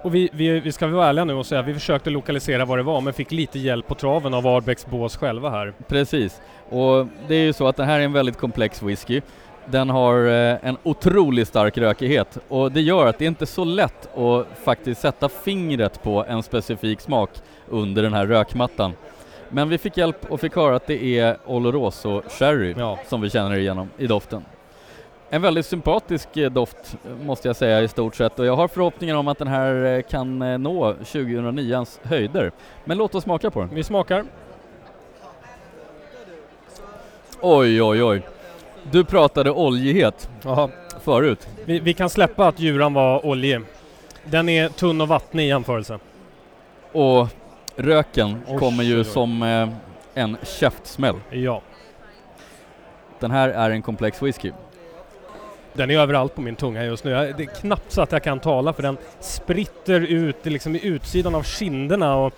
[0.03, 2.79] Och vi, vi, vi ska vara ärliga nu och säga att vi försökte lokalisera vad
[2.79, 5.73] det var men fick lite hjälp på traven av Ardbegs bås själva här.
[5.89, 6.41] Precis.
[6.71, 9.21] Och det är ju så att det här är en väldigt komplex whisky.
[9.67, 13.65] Den har eh, en otroligt stark rökighet och det gör att det inte är så
[13.65, 17.31] lätt att faktiskt sätta fingret på en specifik smak
[17.69, 18.93] under den här rökmattan.
[19.49, 22.99] Men vi fick hjälp och fick höra att det är Oloroso Sherry Ja.
[23.09, 24.45] som vi känner igenom i doften.
[25.35, 28.69] En väldigt sympatisk eh, doft eh, måste jag säga i stort sett och jag har
[28.69, 32.53] förhoppningar om att den här eh, kan nå 2009ans höjder.
[32.85, 33.75] Men låt oss smaka på den.
[33.75, 34.25] Vi smakar.
[37.41, 38.23] Oj, oj, oj.
[38.91, 40.69] Du pratade oljighet Jaha.
[41.01, 41.49] förut.
[41.65, 43.61] Vi, vi kan släppa att djuran var oljig.
[44.25, 45.99] Den är tunn och vattnig i jämförelse.
[46.93, 47.29] Och
[47.77, 49.69] Röken Oj, kommer ju som eh,
[50.15, 51.17] en käftsmäll.
[51.31, 51.63] Ja,
[53.19, 54.53] Den här är en komplex whisky
[55.73, 57.11] den är överallt på min tunga just nu.
[57.11, 60.87] Jag, det är knappt så att jag kan tala för den spritter ut liksom i
[60.87, 62.35] utsidan av kinderna och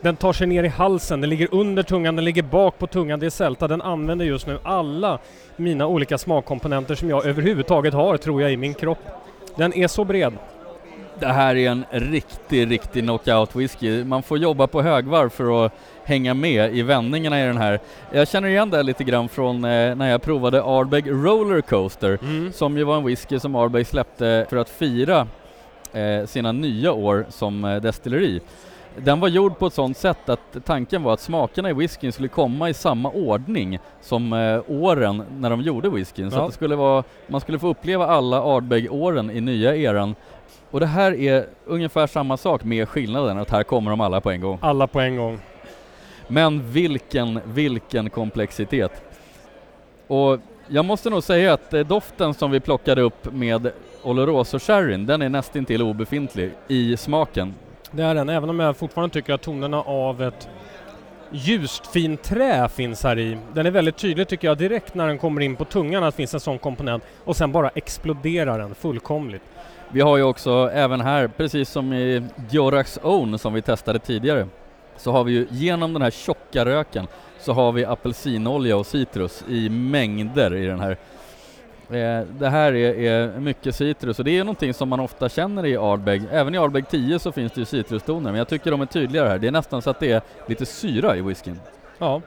[0.00, 3.20] den tar sig ner i halsen, den ligger under tungan, den ligger bak på tungan.
[3.20, 3.68] Det är sälta.
[3.68, 5.18] Den använder just nu alla
[5.56, 8.98] mina olika smakkomponenter som jag överhuvudtaget har, tror jag, i min kropp.
[9.56, 10.32] Den är så bred.
[11.22, 14.04] Det här är en riktig, riktig knockout whisky.
[14.04, 15.72] Man får jobba på högvarv för att
[16.04, 17.80] hänga med i vändningarna i den här.
[18.12, 22.52] Jag känner igen det lite grann från eh, när jag provade Ardbeg Roller Coaster Mm.
[22.52, 25.26] som ju var en whisky som Ardbeg släppte för att fira
[25.92, 28.40] eh, sina nya år som eh, destilleri.
[28.96, 32.28] Den var gjord på ett sådant sätt att tanken var att smakerna i whiskyn skulle
[32.28, 36.30] komma i samma ordning som eh, åren när de gjorde whiskyn.
[36.30, 36.40] Så Ja.
[36.42, 40.14] att det skulle vara, man skulle få uppleva alla Ardbeg-åren i nya eran.
[40.72, 44.30] Och det här är ungefär samma sak med skillnaden att här kommer de alla på
[44.30, 44.58] en gång.
[44.62, 45.40] Alla på en gång.
[46.28, 49.02] Men vilken, vilken komplexitet.
[50.06, 53.70] Och jag måste nog säga att eh, doften som vi plockade upp med
[54.02, 57.54] Oloroso Sherryn, den är nästintill obefintlig i smaken.
[57.90, 60.48] Det är den, även om jag fortfarande tycker att tonerna av ett
[61.30, 63.38] ljust fint trä finns här i.
[63.54, 66.16] Den är väldigt tydlig tycker jag direkt när den kommer in på tungan att det
[66.16, 69.42] finns en sån komponent och sen bara exploderar den fullkomligt.
[69.94, 74.48] Vi har ju också även här, precis som i Diorax Own som vi testade tidigare,
[74.96, 77.06] så har vi ju genom den här tjocka röken
[77.38, 80.90] så har vi apelsinolja och citrus i mängder i den här.
[81.90, 85.66] Eh, det här är, är mycket citrus och det är någonting som man ofta känner
[85.66, 86.22] i Ardbeg.
[86.30, 89.28] Även i Ardbeg 10 så finns det ju citrustoner men jag tycker de är tydligare
[89.28, 89.38] här.
[89.38, 91.60] Det är nästan så att det är lite syra i whiskyn.
[91.98, 92.20] Ja.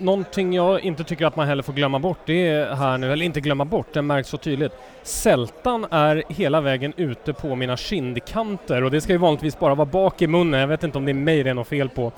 [0.00, 3.24] Någonting jag inte tycker att man heller får glömma bort, det är här nu, eller
[3.24, 4.72] inte glömma bort, det märks så tydligt.
[5.02, 9.86] Sältan är hela vägen ute på mina kindkanter och det ska ju vanligtvis bara vara
[9.86, 10.60] bak i munnen.
[10.60, 12.12] Jag vet inte om det är mig det är något fel på.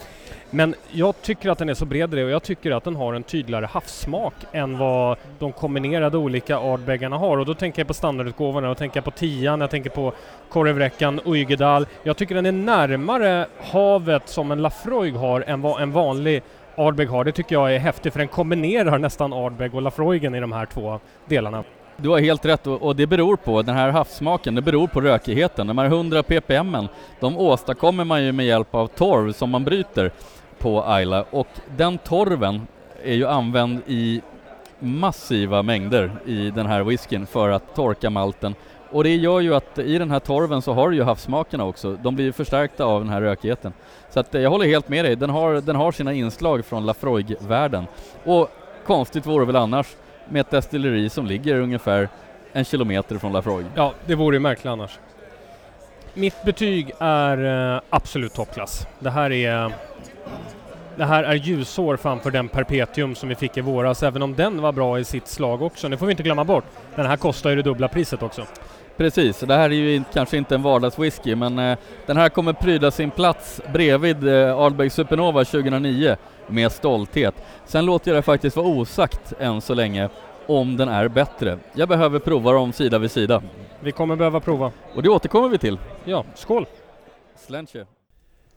[0.50, 2.96] Men jag tycker att den är så bred i det och jag tycker att den
[2.96, 7.38] har en tydligare havssmak än vad de kombinerade olika Ardbeggarna har.
[7.38, 10.12] Och då tänker jag på standardutgåvorna, och tänker jag på tian, jag tänker på
[10.48, 11.86] korvräckan, Uygedal.
[12.02, 16.42] Jag tycker den är närmare havet som en Lafroig har än vad en vanlig
[16.76, 17.24] Ardbeg har.
[17.24, 20.66] Det tycker jag är häftigt för den kombinerar nästan Ardbeg och Lafroigen i de här
[20.66, 21.64] två delarna.
[21.96, 25.66] Du har helt rätt och, det beror på, den här havssmaken, det beror på rökigheten.
[25.66, 26.76] De här 100 ppm,
[27.20, 30.10] de åstadkommer man ju med hjälp av torv som man bryter
[30.58, 32.66] på Ayla och den torven
[33.04, 34.22] är ju använd i
[34.78, 38.54] massiva mängder i den här whiskyn för att torka malten
[38.92, 41.96] och det gör ju att i den här torven så har du ju havssmakerna också.
[42.02, 43.72] De blir ju förstärkta av den här rökigheten.
[44.10, 45.16] Så att eh, jag håller helt med dig.
[45.16, 47.84] Den har, den har sina inslag från Lafroig-världen.
[48.24, 48.50] Och
[48.86, 49.86] konstigt vore väl annars
[50.28, 52.08] med ett destilleri som ligger ungefär
[52.52, 53.66] en kilometer från Lafroig.
[53.74, 54.98] Ja, det vore ju märkligt annars.
[56.14, 58.86] Mitt betyg är eh, absolut toppklass.
[58.98, 59.72] Det här är
[60.96, 64.62] det här är ljusår framför den Perpetuum som vi fick i våras, även om den
[64.62, 65.88] var bra i sitt slag också.
[65.88, 66.64] Det får vi inte glömma bort.
[66.94, 68.46] Den här kostar ju det dubbla priset också.
[68.96, 72.90] Precis, det här är ju kanske inte en vardagswhisky men eh, den här kommer pryda
[72.90, 77.34] sin plats bredvid eh, Ardbeg Supernova 2009 med stolthet.
[77.66, 80.08] Sen låter jag det faktiskt vara osagt än så länge
[80.46, 81.58] om den är bättre.
[81.72, 83.42] Jag behöver prova dem sida vid sida
[83.80, 84.72] Vi kommer behöva prova.
[84.94, 85.78] och det återkommer vi till.
[86.04, 86.66] Ja, skål!
[87.36, 87.86] Slänche.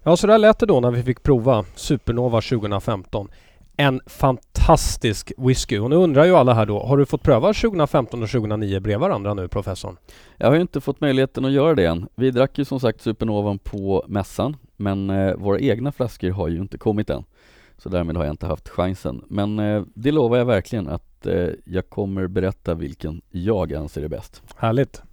[0.04, 3.30] Ja, så där lät det då när vi fick prova Supernova 2015.
[3.78, 5.80] En fantastisk whisky.
[5.80, 9.00] Och nu undrar ju alla här då, har du fått pröva 2015 och 2009 bredvid
[9.00, 9.98] varandra nu, professorn?
[10.38, 12.08] Jag har ju inte fått möjligheten att göra det än.
[12.16, 16.62] Vi drack ju som sagt Supernovan på mässan men eh, våra egna flaskor har ju
[16.62, 17.24] inte kommit än.
[17.78, 19.24] Så därmed har jag inte haft chansen.
[19.28, 24.08] Men eh, det lovar jag verkligen att eh, jag kommer berätta vilken jag anser är
[24.08, 24.44] bäst.
[24.56, 25.04] Härligt.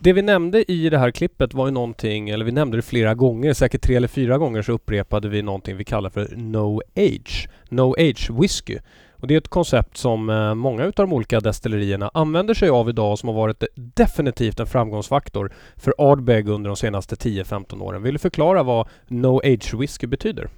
[0.00, 3.14] Det vi nämnde i det här klippet var ju någonting, eller vi nämnde det flera
[3.14, 7.48] gånger, säkert tre eller fyra gånger så upprepade vi någonting vi kallar för No Age.
[7.68, 8.78] No Age Whisky.
[9.12, 12.88] Och det är ett koncept som eh, många utav de olika destillerierna använder sig av
[12.88, 18.02] idag som har varit definitivt en framgångsfaktor för Ardbeg under de senaste 10-15 åren.
[18.02, 20.48] Vill du förklara vad No Age Whisky betyder?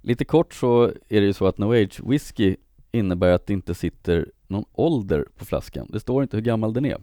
[0.00, 2.56] Lite kort så är det ju så att No Age Whisky
[2.92, 5.86] innebär att det inte sitter någon ålder på flaskan.
[5.90, 6.96] Det står inte hur gammal den är.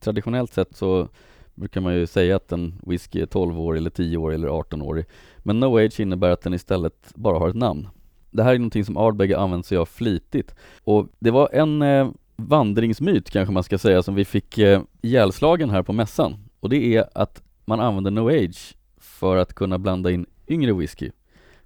[0.00, 1.08] Traditionellt sett så
[1.54, 4.82] brukar man ju säga att en whisky är 12 år eller 10 år eller 18
[4.82, 5.04] årig.
[5.38, 7.88] Men No Age innebär att den istället bara har ett namn.
[8.30, 10.54] Det här är någonting som Ardbeg har använt sig av flitigt.
[10.84, 15.70] Och det var en eh, vandringsmyt kanske man ska säga som vi fick eh, ihjälslagen
[15.70, 16.36] här på mässan.
[16.60, 21.10] Och det är att man använder No Age för att kunna blanda in yngre whisky.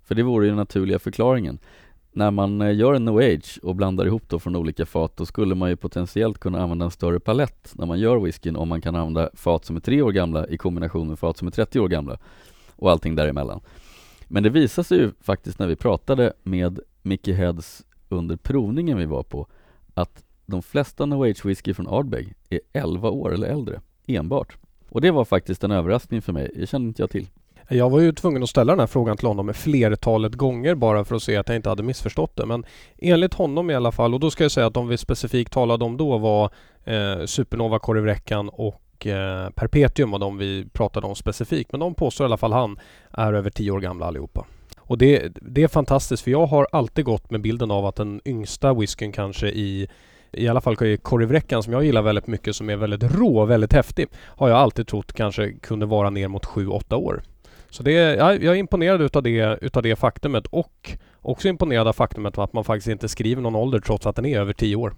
[0.02, 1.58] För det vore ju den naturliga förklaringen.
[2.16, 5.26] När man eh, gör en No Age och blandar ihop då från olika fat då
[5.26, 8.80] skulle man ju potentiellt kunna använda en större palett när man gör whiskyn om man
[8.80, 11.80] kan använda fat som är tre år gamla i kombination med fat som är 30
[11.80, 12.18] år gamla
[12.76, 13.60] och allting däremellan.
[14.28, 19.06] Men det visade sig ju faktiskt när vi pratade med Mickey Heads under provningen vi
[19.06, 19.46] var på
[19.94, 24.56] att de flesta No Age whisky från Ardbeg är 11 år eller äldre, enbart.
[24.88, 27.28] Och det var faktiskt en överraskning för mig, det kände inte jag till.
[27.68, 31.16] Jag var ju tvungen att ställa den här frågan till honom flertalet gånger bara för
[31.16, 32.46] att se att jag inte hade missförstått det.
[32.46, 32.64] Men
[32.98, 35.84] enligt honom i alla fall, och då ska jag säga att de vi specifikt talade
[35.84, 36.50] om då var
[36.84, 41.72] eh, Supernova korvräckan och eh, Perpetuum var de vi pratade om specifikt.
[41.72, 42.78] Men de påstår i alla fall han
[43.10, 44.46] är över tio år gamla allihopa.
[44.78, 48.20] Och det, det är fantastiskt för jag har alltid gått med bilden av att den
[48.24, 49.88] yngsta whiskyn kanske i
[50.32, 53.72] i alla fall korvräckan som jag gillar väldigt mycket som är väldigt rå och väldigt
[53.72, 57.22] häftig har jag alltid trott kanske kunde vara ner mot 7-8 år.
[57.76, 61.92] Så det, ja, jag är imponerad utav det, utav det faktumet och också imponerad av
[61.92, 64.94] faktumet att man faktiskt inte skriver någon ålder trots att den är över 10 år.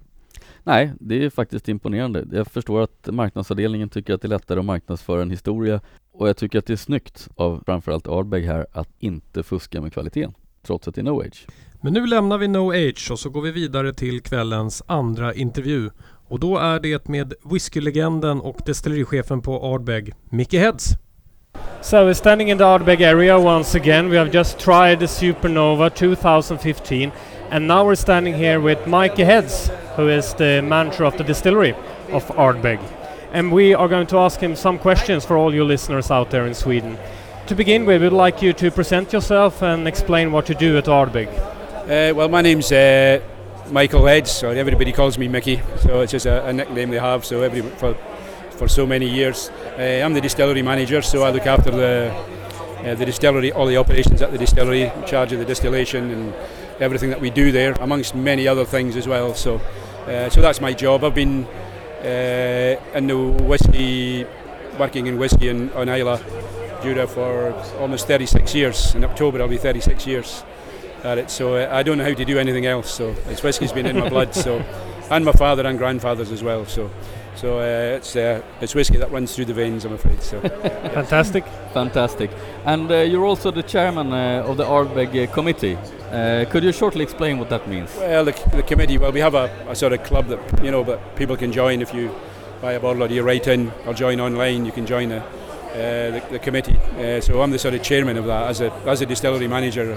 [0.62, 2.25] Nej, det är faktiskt imponerande.
[2.33, 5.81] Jag förstår att marknadsavdelningen tycker att det är lättare att marknadsföra en historia
[6.12, 9.93] och jag tycker att det är snyggt av framförallt Ardbeg här att inte fuska med
[9.93, 10.35] kvaliteten
[10.67, 11.47] trots att det är No Age.
[11.81, 15.91] Men nu lämnar vi No Age och så går vi vidare till kvällens andra intervju.
[16.29, 21.08] Och då är det med whiskylegenden och destillerichefen på Ardbeg, Mickey Heads.
[21.81, 24.09] So we're standing in the Ardbeg area once again.
[24.09, 27.12] We have just tried the Supernova 2015
[27.51, 31.75] and now we're standing here with Mikey Heads, who is the manager of the distillery
[32.11, 32.79] of Ardbeg.
[33.33, 36.47] And we are going to ask him some questions for all you listeners out there
[36.47, 36.99] in Sweden.
[37.47, 40.85] To begin with, we'd like you to present yourself and explain what you do at
[40.85, 41.29] Ardbeg.
[41.29, 43.21] Uh, well, my name's uh,
[43.71, 47.25] Michael Heads, or everybody calls me Mickey, so it's just a, a nickname they have.
[47.25, 47.97] So every for
[48.59, 52.12] for so many years, uh, I'm the distillery manager, so I look after the
[52.79, 56.35] uh, the distillery, all the operations at the distillery, in charge of the distillation and
[56.81, 59.35] everything that we do there, amongst many other things as well.
[59.35, 59.61] So,
[60.07, 61.03] uh, so that's my job.
[61.03, 61.44] I've been
[62.05, 64.27] uh, in the whisky,
[64.79, 66.21] working in whisky in, on Isla
[66.83, 68.94] Jura for almost 36 years.
[68.94, 70.44] In October, I'll be 36 years
[71.03, 71.31] at it.
[71.31, 72.92] So uh, I don't know how to do anything else.
[72.92, 74.35] So it's whiskey's been in my blood.
[74.35, 74.64] So
[75.11, 76.66] and my father and grandfathers as well.
[76.66, 76.90] So
[77.40, 79.85] so uh, it's uh, it's whiskey that runs through the veins.
[79.85, 80.20] I'm afraid.
[80.22, 82.31] So fantastic, fantastic.
[82.64, 85.79] And uh, you're also the chairman uh, of the Ardbeg uh, committee.
[86.51, 87.94] could you shortly explain what that means?
[87.96, 88.98] Well, the, the committee.
[88.98, 91.81] Well, we have a, a, sort of club that you know that people can join
[91.81, 92.11] if you
[92.61, 94.66] buy a bottle or you write in or join online.
[94.66, 95.38] You can join a uh,
[95.72, 96.76] the, the, committee.
[96.98, 98.48] Uh, so I'm the sort of chairman of that.
[98.48, 99.92] As a as a distillery manager,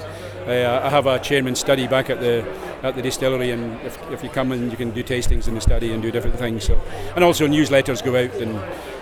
[0.48, 2.46] uh, I have a chairman study back at the
[2.84, 5.62] at the distillery, and if, if you come in, you can do tastings in the
[5.62, 6.66] study and do different things.
[6.66, 6.80] So,
[7.16, 8.58] and also newsletters go out, and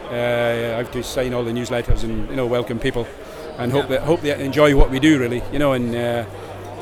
[0.09, 3.07] I have to sign all the newsletters and you know welcome people,
[3.57, 5.95] and hope that hope they enjoy what we do really, you know, and.
[5.95, 6.27] and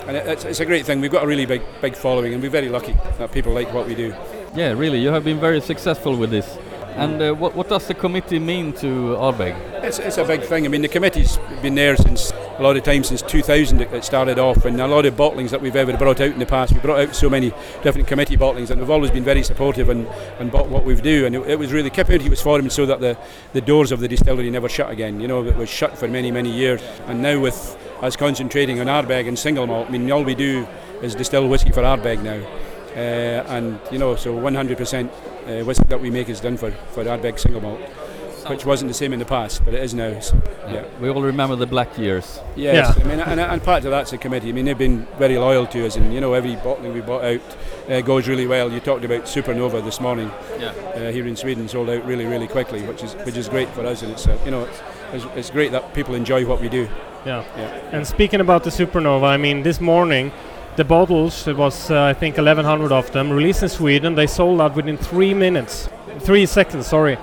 [0.07, 1.01] it's, it's a great thing.
[1.01, 3.87] We've got a really big, big following, and we're very lucky that people like what
[3.87, 4.15] we do.
[4.55, 6.57] Yeah, really, you have been very successful with this.
[6.97, 9.83] And uh, what, what, does the committee mean to Ardbeg?
[9.83, 10.65] It's, it's, a big thing.
[10.65, 14.39] I mean, the committee's been there since a lot of times since 2000 it started
[14.39, 16.73] off, and a lot of bottlings that we've ever brought out in the past.
[16.73, 20.07] We brought out so many different committee bottlings, and we've always been very supportive and,
[20.39, 21.27] and bought what we've do.
[21.27, 23.15] And it, it was really Committee was formed so that the,
[23.53, 25.19] the doors of the distillery never shut again.
[25.19, 28.87] You know, it was shut for many many years, and now with us concentrating on
[28.87, 30.67] Ardbeg and single malt, I mean, all we do
[31.03, 32.43] is distill whiskey for Ardbeg now.
[32.97, 37.03] Uh, and you know, so 100% uh, whiskey that we make is done for for
[37.03, 37.79] Ardbeg single malt,
[38.47, 40.19] which wasn't the same in the past, but it is now.
[40.19, 40.83] So, yeah.
[40.99, 42.39] We all remember the black years.
[42.55, 43.03] Yes, yeah.
[43.03, 44.49] I mean, and, and part of that's the committee.
[44.49, 47.23] I mean, they've been very loyal to us, and you know, every bottling we bought
[47.23, 47.41] out
[47.87, 48.71] uh, goes really well.
[48.71, 50.31] You talked about Supernova this morning.
[50.59, 50.69] Yeah.
[50.95, 53.85] Uh, here in Sweden, sold out really, really quickly, which is which is great for
[53.85, 54.81] us, and it's uh, you know, it's,
[55.13, 56.89] it's, it's great that people enjoy what we do.
[57.27, 57.45] Yeah.
[57.55, 57.89] yeah.
[57.91, 60.31] And speaking about the Supernova, I mean, this morning
[60.77, 64.15] the bottles, it was uh, I think 1100 of them, released in Sweden.
[64.15, 65.89] They sold out within three minutes,
[66.19, 67.17] three seconds, sorry.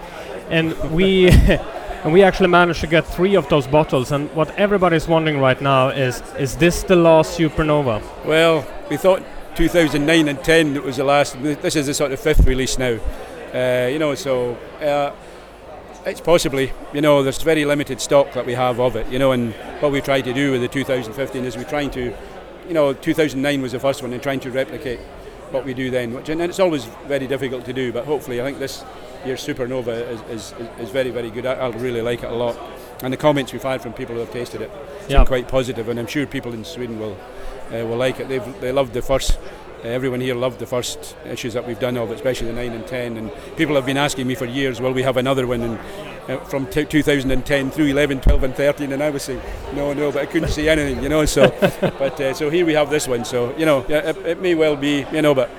[0.50, 1.28] And we
[2.04, 4.12] and we actually managed to get three of those bottles.
[4.12, 8.02] And what everybody's wondering right now is, is this the last Supernova?
[8.26, 9.22] Well, we thought
[9.54, 11.40] 2009 and 10 was the last.
[11.40, 12.98] This is the sort of fifth release now.
[13.54, 14.54] Uh, you know, so.
[14.80, 15.12] Uh,
[16.06, 19.32] it's possibly, you know, there's very limited stock that we have of it, you know,
[19.32, 22.14] and what we try to do with the 2015 is we're trying to
[22.66, 25.00] you know, 2009 was the first one, and trying to replicate
[25.50, 27.92] what we do then, which and it's always very difficult to do.
[27.92, 28.84] But hopefully, I think this
[29.24, 31.46] year's Supernova is, is, is very very good.
[31.46, 32.58] I, I really like it a lot,
[33.02, 34.70] and the comments we've had from people who have tasted it
[35.08, 37.16] seem quite positive, and I'm sure people in Sweden will
[37.72, 38.28] uh, will like it.
[38.28, 39.38] They've they loved the first
[39.84, 42.72] uh, everyone here loved the first issues that we've done of it, especially the 9
[42.72, 43.18] and 10.
[43.18, 45.60] And people have been asking me for years, will we have another one?
[45.60, 45.78] And
[46.48, 49.40] from t- 2010 through 11, 12, and 13, and I was saying,
[49.74, 51.24] no, no, but I couldn't see anything, you know.
[51.24, 51.48] So,
[51.98, 53.24] but uh, so here we have this one.
[53.24, 55.50] So you know, it, it, may well be, you know, but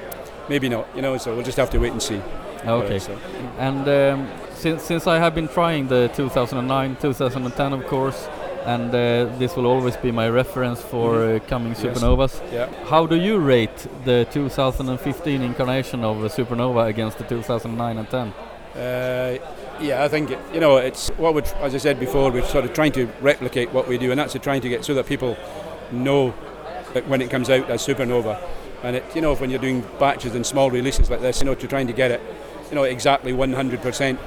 [0.50, 1.18] maybe not, you know.
[1.18, 2.22] So we'll just have to wait and see.
[2.66, 3.00] Okay.
[3.00, 3.18] So.
[3.60, 8.28] And um, since since I have been trying the 2009, 2010, of course.
[8.66, 11.82] and uh, this will always be my reference for uh, coming Yes.
[11.82, 12.42] supernovas.
[12.52, 12.68] Yeah.
[12.90, 18.34] How do you rate the 2015 incarnation of a supernova against the 2009 and 10?
[19.82, 22.74] Yeah, I think you know it's what we, as I said before, we're sort of
[22.74, 25.38] trying to replicate what we do, and that's trying to get so that people
[25.92, 26.34] know
[26.94, 28.42] that when it comes out as supernova,
[28.84, 31.56] and it you know when you're doing batches and small releases like this, you know,
[31.56, 32.22] to trying to get it,
[32.70, 34.18] you know, exactly 100%,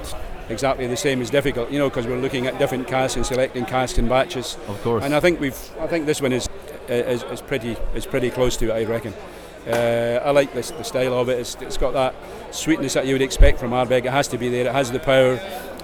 [0.49, 3.65] exactly the same is difficult, you know, because we're looking at different casts and selecting
[3.65, 5.03] casts and batches, Of course.
[5.03, 6.47] and I think we've, I think this one is
[6.87, 9.13] is, is pretty is pretty close to it, I reckon.
[9.69, 11.39] Uh, I like this, the style of it.
[11.39, 12.15] It's, it's got that
[12.51, 14.05] sweetness that you would expect from Ardbeg.
[14.05, 14.65] It has to be there.
[14.65, 15.33] It has the power,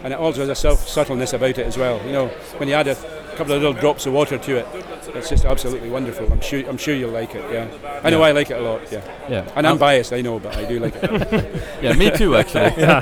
[0.04, 2.04] and it also has a self subtleness about it as well.
[2.06, 2.28] You know,
[2.58, 2.96] when you add a
[3.36, 4.68] couple of little drops of water to it,
[5.14, 6.32] it's just absolutely wonderful.
[6.32, 7.46] I'm sure I'm sure you'll like it.
[7.52, 8.26] Yeah, I know Yeah.
[8.28, 8.92] I like it a lot.
[8.92, 9.52] Yeah, yeah.
[9.56, 11.64] and I'm Um, biased, I know, but I do like it.
[11.82, 12.74] yeah, me too actually.
[12.82, 13.02] Yeah.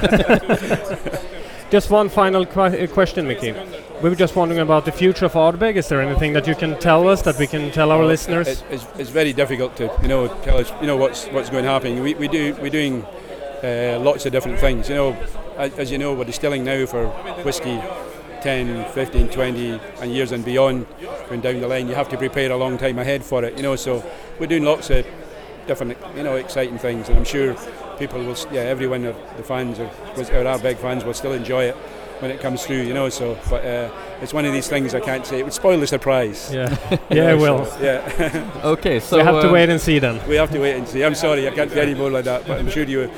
[1.71, 3.53] just one final que- uh, question, Mickey.
[4.03, 5.77] We were just wondering about the future of Ardbeg.
[5.77, 8.49] Is there anything that you can tell us that we can tell our listeners?
[8.49, 11.63] It, it's, it's very difficult to you know tell us you know what's what's going
[11.63, 12.01] to happen.
[12.01, 13.05] We, we do we're doing
[13.63, 14.89] uh, lots of different things.
[14.89, 15.13] You know,
[15.55, 17.07] as, as you know, we're distilling now for
[17.45, 17.81] whiskey
[18.41, 20.85] 10, 15, 20 and years and beyond
[21.29, 21.87] going down the line.
[21.87, 23.55] You have to prepare a long time ahead for it.
[23.55, 24.03] You know, so
[24.37, 25.07] we're doing lots of
[25.65, 27.55] different you know exciting things, and I'm sure
[27.97, 31.77] people will yeah everyone the fans or our big fans will still enjoy it
[32.19, 32.83] when it comes through.
[32.83, 33.91] You know, so but uh,
[34.21, 35.39] it's one of these things I can't say.
[35.39, 36.51] It would spoil the surprise.
[36.53, 36.77] yeah,
[37.09, 37.65] yeah, know, it will.
[37.65, 38.61] so, yeah.
[38.63, 40.25] Okay, so we have to uh, wait and see then.
[40.27, 41.03] We have to wait and see.
[41.03, 43.11] I'm sorry, I can't be any more like that, but I'm sure you,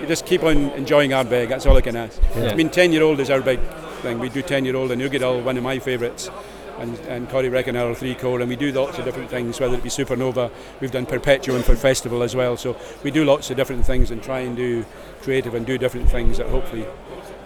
[0.00, 1.48] you just keep on enjoying our bag.
[1.48, 2.20] That's all I can ask.
[2.36, 2.50] Yeah.
[2.50, 3.60] I mean, 10 year old is our big
[4.02, 4.18] thing.
[4.18, 6.30] We do 10 year old and Ugadal, one of my favourites,
[6.78, 9.76] and, and Corey Reckon, our three core, and we do lots of different things, whether
[9.76, 10.50] it be Supernova.
[10.80, 14.22] We've done Perpetuum for festival as well, so we do lots of different things and
[14.22, 14.84] try and do
[15.22, 16.86] creative and do different things that hopefully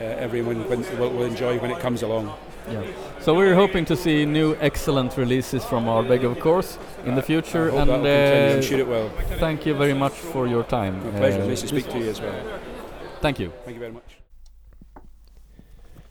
[0.01, 2.33] uh, everyone will, will will enjoy when it comes along.
[2.71, 2.83] Yeah.
[3.21, 7.69] So we're hoping to see new excellent releases from Ardbeg, of course, in the future.
[7.69, 9.11] I hope and uh, sure it will.
[9.39, 10.95] thank you very much for your time.
[11.05, 11.43] My pleasure.
[11.43, 12.35] Uh, nice to speak to you as well.
[13.21, 13.51] Thank you.
[13.65, 14.17] Thank you very much.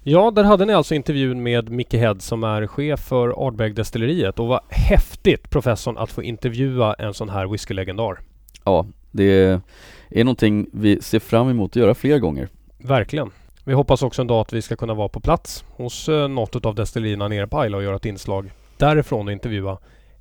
[0.07, 4.47] Ja, där hade ni alltså intervjun med Micke Head som är chef för Ardbeg-destilleriet och
[4.47, 8.19] vad häftigt professorn att få intervjua en sån här whiskylegendar.
[8.63, 9.61] Ja, det
[10.09, 12.49] är någonting vi ser fram emot att göra fler gånger.
[12.77, 13.31] Verkligen.
[13.67, 16.65] Vi hoppas också en dag att vi ska kunna vara på plats hos eh, något
[16.65, 19.77] av destillerierna nere på Ayla och göra ett inslag därifrån och intervjua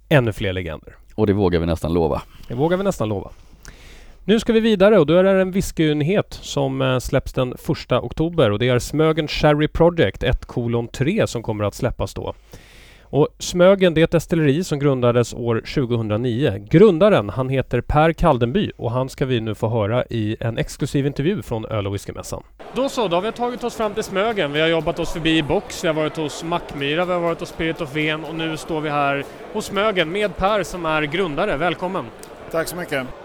[0.08, 0.96] ännu fler legender.
[1.14, 2.22] Och det vågar vi nästan lova.
[2.48, 3.30] Det vågar vi nästan lova.
[4.24, 7.92] Nu ska vi vidare och då är det en whiskynyhet som eh, släpps den 1
[7.92, 12.34] oktober och det är Smögen Sherry Project 1 kolon 3 som kommer att släppas då.
[13.04, 16.66] Och Smögen det är ett destilleri som grundades år 2009.
[16.70, 21.06] Grundaren han heter Per Kaldenby och han ska vi nu få höra i en exklusiv
[21.06, 22.42] intervju från Öl och whiskymässan.
[22.74, 24.52] Då så, då har vi tagit oss fram till Smögen.
[24.52, 27.48] Vi har jobbat oss förbi Box, vi har varit hos Mackmyra, vi har varit hos
[27.48, 31.56] Spirit of Ven och nu står vi här hos Smögen med Per som är grundare.
[31.56, 32.04] Välkommen!
[32.50, 33.23] Tack så mycket.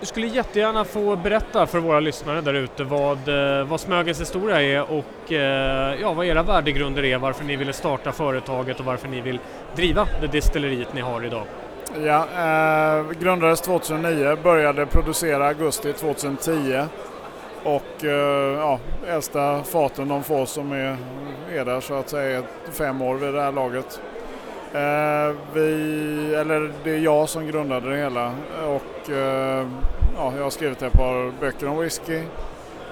[0.00, 4.62] Du skulle jättegärna få berätta för våra lyssnare där ute vad, eh, vad Smögens historia
[4.62, 9.08] är och eh, ja, vad era värdegrunder är, varför ni ville starta företaget och varför
[9.08, 9.38] ni vill
[9.76, 11.44] driva det destilleriet ni har idag.
[12.04, 16.84] Ja, eh, grundades 2009, började producera augusti 2010
[17.64, 18.78] och eh, ja,
[19.08, 20.96] äldsta faten de får som är,
[21.52, 22.42] är där så att säga är
[22.72, 24.00] fem år vid det här laget.
[24.72, 28.34] Eh, vi, eller det är jag som grundade det hela
[28.66, 29.66] och eh,
[30.16, 32.22] ja, jag har skrivit ett par böcker om whisky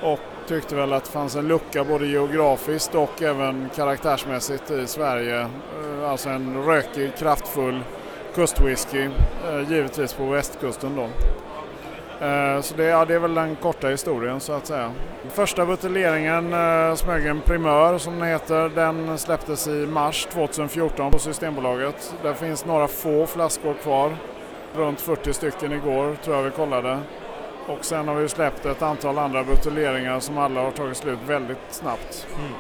[0.03, 5.41] och tyckte väl att det fanns en lucka både geografiskt och även karaktärsmässigt i Sverige.
[5.41, 7.83] Eh, alltså en rökig, kraftfull
[8.35, 9.05] kustwhisky,
[9.49, 11.09] eh, givetvis på västkusten då.
[12.21, 14.93] Eh, så det, ja, det är väl den korta historien så att säga.
[15.29, 22.15] Första buteljeringen, eh, Smögen Primör som den heter, den släpptes i mars 2014 på Systembolaget.
[22.23, 24.17] Det finns några få flaskor kvar,
[24.75, 26.99] runt 40 stycken igår tror jag vi kollade.
[27.67, 31.59] Och sen har vi släppt ett antal andra buteljeringar som alla har tagit slut väldigt
[31.71, 32.27] snabbt.
[32.39, 32.53] Mm.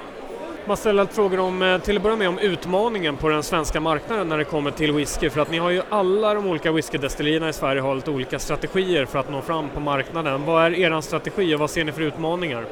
[0.69, 4.29] Man ställer frågor om, eh, till att börja med om utmaningen på den svenska marknaden
[4.29, 5.31] när det kommer till whisky.
[5.31, 9.05] För att ni har ju alla de olika whiskydestillerierna i Sverige har lite olika strategier
[9.05, 10.45] för att nå fram på marknaden.
[10.45, 12.65] Vad är er strategi och vad ser ni för utmaningar?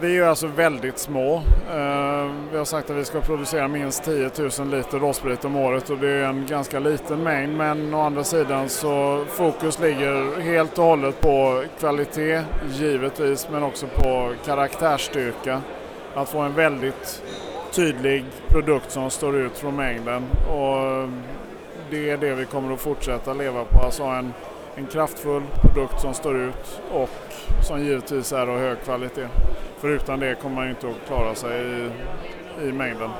[0.00, 1.34] Vi är ju alltså väldigt små.
[1.70, 5.90] Eh, vi har sagt att vi ska producera minst 10 000 liter råsprit om året
[5.90, 10.78] och det är en ganska liten mängd men å andra sidan så fokus ligger helt
[10.78, 12.42] och hållet på kvalitet
[12.72, 15.62] givetvis men också på karaktärsstyrka.
[16.14, 17.22] Att få en väldigt
[17.72, 21.22] tydlig produkt som står ut från mängden och ehm,
[21.90, 23.84] det är det vi kommer att fortsätta leva på.
[23.84, 24.32] Alltså ha en,
[24.76, 27.10] en kraftfull produkt som står ut och
[27.68, 29.28] som givetvis är av hög kvalitet.
[29.78, 31.90] För utan det kommer man ju inte att klara sig i,
[32.68, 33.10] i mängden.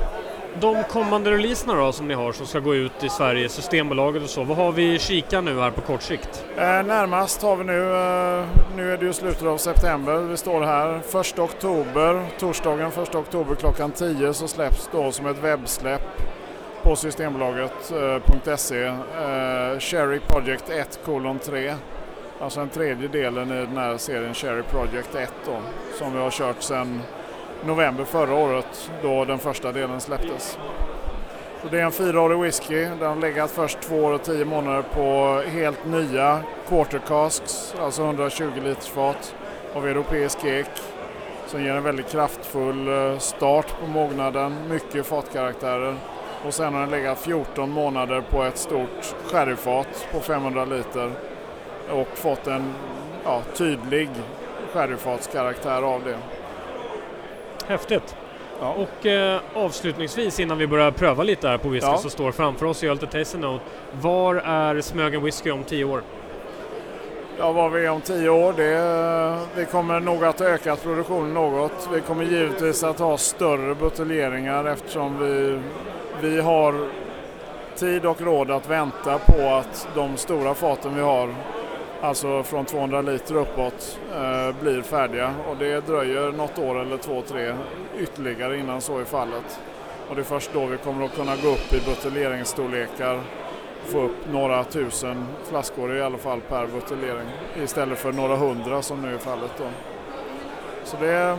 [0.59, 4.29] De kommande releaserna då som ni har som ska gå ut i Sverige, Systembolaget och
[4.29, 4.43] så.
[4.43, 6.45] Vad har vi i kika nu här på kort sikt?
[6.57, 8.45] Eh, närmast har vi nu, eh,
[8.75, 11.01] nu är det ju slutet av september, vi står här.
[11.21, 16.21] 1 oktober, torsdagen 1 oktober klockan 10 så släpps då som ett webbsläpp
[16.83, 21.75] på Systembolaget.se eh, Cherry Project 1 kolon 3.
[22.41, 25.57] Alltså den tredje delen i den här serien Cherry Project 1 då,
[25.97, 27.01] som vi har kört sedan
[27.65, 30.57] november förra året då den första delen släpptes.
[31.61, 32.85] Så det är en fyraårig whisky.
[32.85, 38.03] Den har legat först två år och tio månader på helt nya quarter casks, alltså
[38.03, 39.35] 120 liters fat
[39.75, 40.69] av europeisk ek
[41.47, 45.95] som ger en väldigt kraftfull eh, start på mognaden, mycket fatkaraktärer.
[46.45, 51.11] Och sen har den legat 14 månader på ett stort sherryfat på 500 liter
[51.89, 52.73] och fått en
[53.25, 54.09] ja, tydlig
[54.73, 56.17] sherryfatskaraktär av det.
[57.71, 58.15] Häftigt!
[58.61, 58.73] Ja.
[58.73, 61.97] Och eh, avslutningsvis innan vi börjar pröva lite här på whisky ja.
[61.97, 63.63] som står framför oss i Ölte Taste Note.
[64.01, 66.03] Var är Smögen Whisky om tio år?
[67.37, 71.33] Ja, var vi är om tio år, det, vi kommer nog att ha ökat produktionen
[71.33, 71.89] något.
[71.93, 75.59] Vi kommer givetvis att ha större buteljeringar eftersom vi,
[76.21, 76.75] vi har
[77.75, 81.29] tid och råd att vänta på att de stora faten vi har
[82.01, 87.21] alltså från 200 liter uppåt, eh, blir färdiga och det dröjer något år eller två,
[87.21, 87.55] tre
[87.99, 89.59] ytterligare innan så är fallet.
[90.09, 93.21] Och det är först då vi kommer att kunna gå upp i buteljeringsstorlekar,
[93.85, 97.27] få upp några tusen flaskor i alla fall per buteljering
[97.63, 99.63] istället för några hundra som nu är fallet då.
[100.83, 101.37] Så det,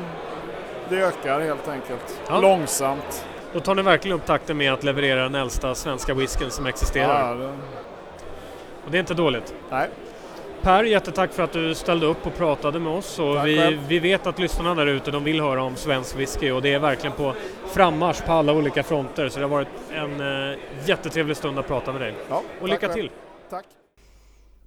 [0.88, 2.40] det ökar helt enkelt, ja.
[2.40, 3.26] långsamt.
[3.52, 7.28] Då tar ni verkligen upp takten med att leverera den äldsta svenska whiskyn som existerar.
[7.28, 7.52] Ja, det...
[8.84, 9.54] Och det är inte dåligt.
[9.70, 9.88] Nej.
[10.62, 13.18] Per, jättetack för att du ställde upp och pratade med oss.
[13.18, 16.62] Och vi, vi vet att lyssnarna där ute, de vill höra om svensk whisky och
[16.62, 17.34] det är verkligen på
[17.66, 19.28] frammarsch på alla olika fronter.
[19.28, 22.14] Så det har varit en uh, jättetrevlig stund att prata med dig.
[22.28, 23.10] Ja, och lycka till!
[23.50, 23.64] Tack!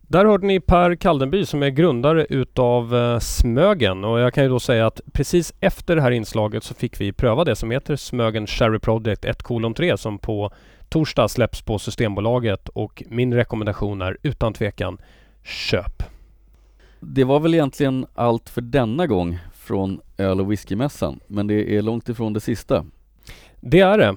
[0.02, 4.50] Där hörde ni Per Kaldenby som är grundare utav uh, Smögen och jag kan ju
[4.50, 7.96] då säga att precis efter det här inslaget så fick vi pröva det som heter
[7.96, 9.44] Smögen Cherry Project 1
[9.76, 10.52] 3 som på
[10.90, 14.98] torsdag släpps på Systembolaget och min rekommendation är utan tvekan
[15.46, 16.04] köp.
[17.00, 21.82] Det var väl egentligen allt för denna gång från öl och whiskymässan, men det är
[21.82, 22.86] långt ifrån det sista.
[23.60, 24.16] Det är det.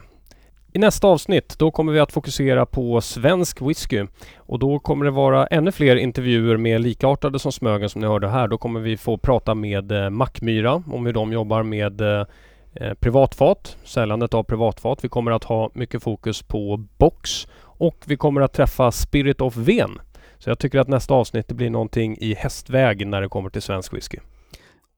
[0.72, 4.06] I nästa avsnitt då kommer vi att fokusera på svensk whisky
[4.36, 8.28] och då kommer det vara ännu fler intervjuer med likartade som Smögen som ni hörde
[8.28, 8.48] här.
[8.48, 12.26] Då kommer vi få prata med eh, Mackmyra om hur de jobbar med eh,
[12.74, 15.04] eh privatfat, säljandet av privatfat.
[15.04, 19.56] Vi kommer att ha mycket fokus på box och vi kommer att träffa Spirit of
[19.56, 19.98] Ven
[20.38, 23.92] så jag tycker att nästa avsnitt blir någonting i hästväg när det kommer till svensk
[23.92, 24.18] whisky.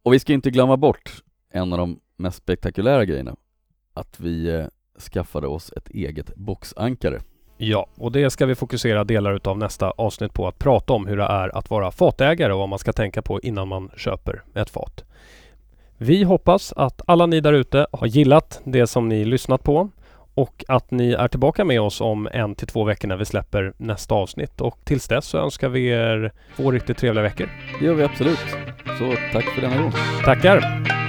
[0.02, 1.22] Och vi ska inte glömma bort
[1.52, 3.36] en av de mest spektakulära grejerna.
[3.94, 4.66] Att vi eh,
[5.12, 7.20] skaffade oss ett eget boxankare.
[7.56, 11.16] Ja, och det ska vi fokusera delar utav nästa avsnitt på att prata om hur
[11.16, 14.70] det är att vara fatägare och vad man ska tänka på innan man köper ett
[14.70, 15.04] fat.
[15.96, 19.90] Vi hoppas att alla ni där ute har gillat det som ni lyssnat på
[20.34, 23.72] och att ni är tillbaka med oss om en till två veckor när vi släpper
[23.76, 24.60] nästa avsnitt.
[24.60, 27.48] Och tills dess så önskar vi er två riktigt trevliga veckor.
[27.80, 28.46] Det gör vi absolut.
[28.98, 29.92] Så tack för denna gång.
[30.24, 30.99] Tackar!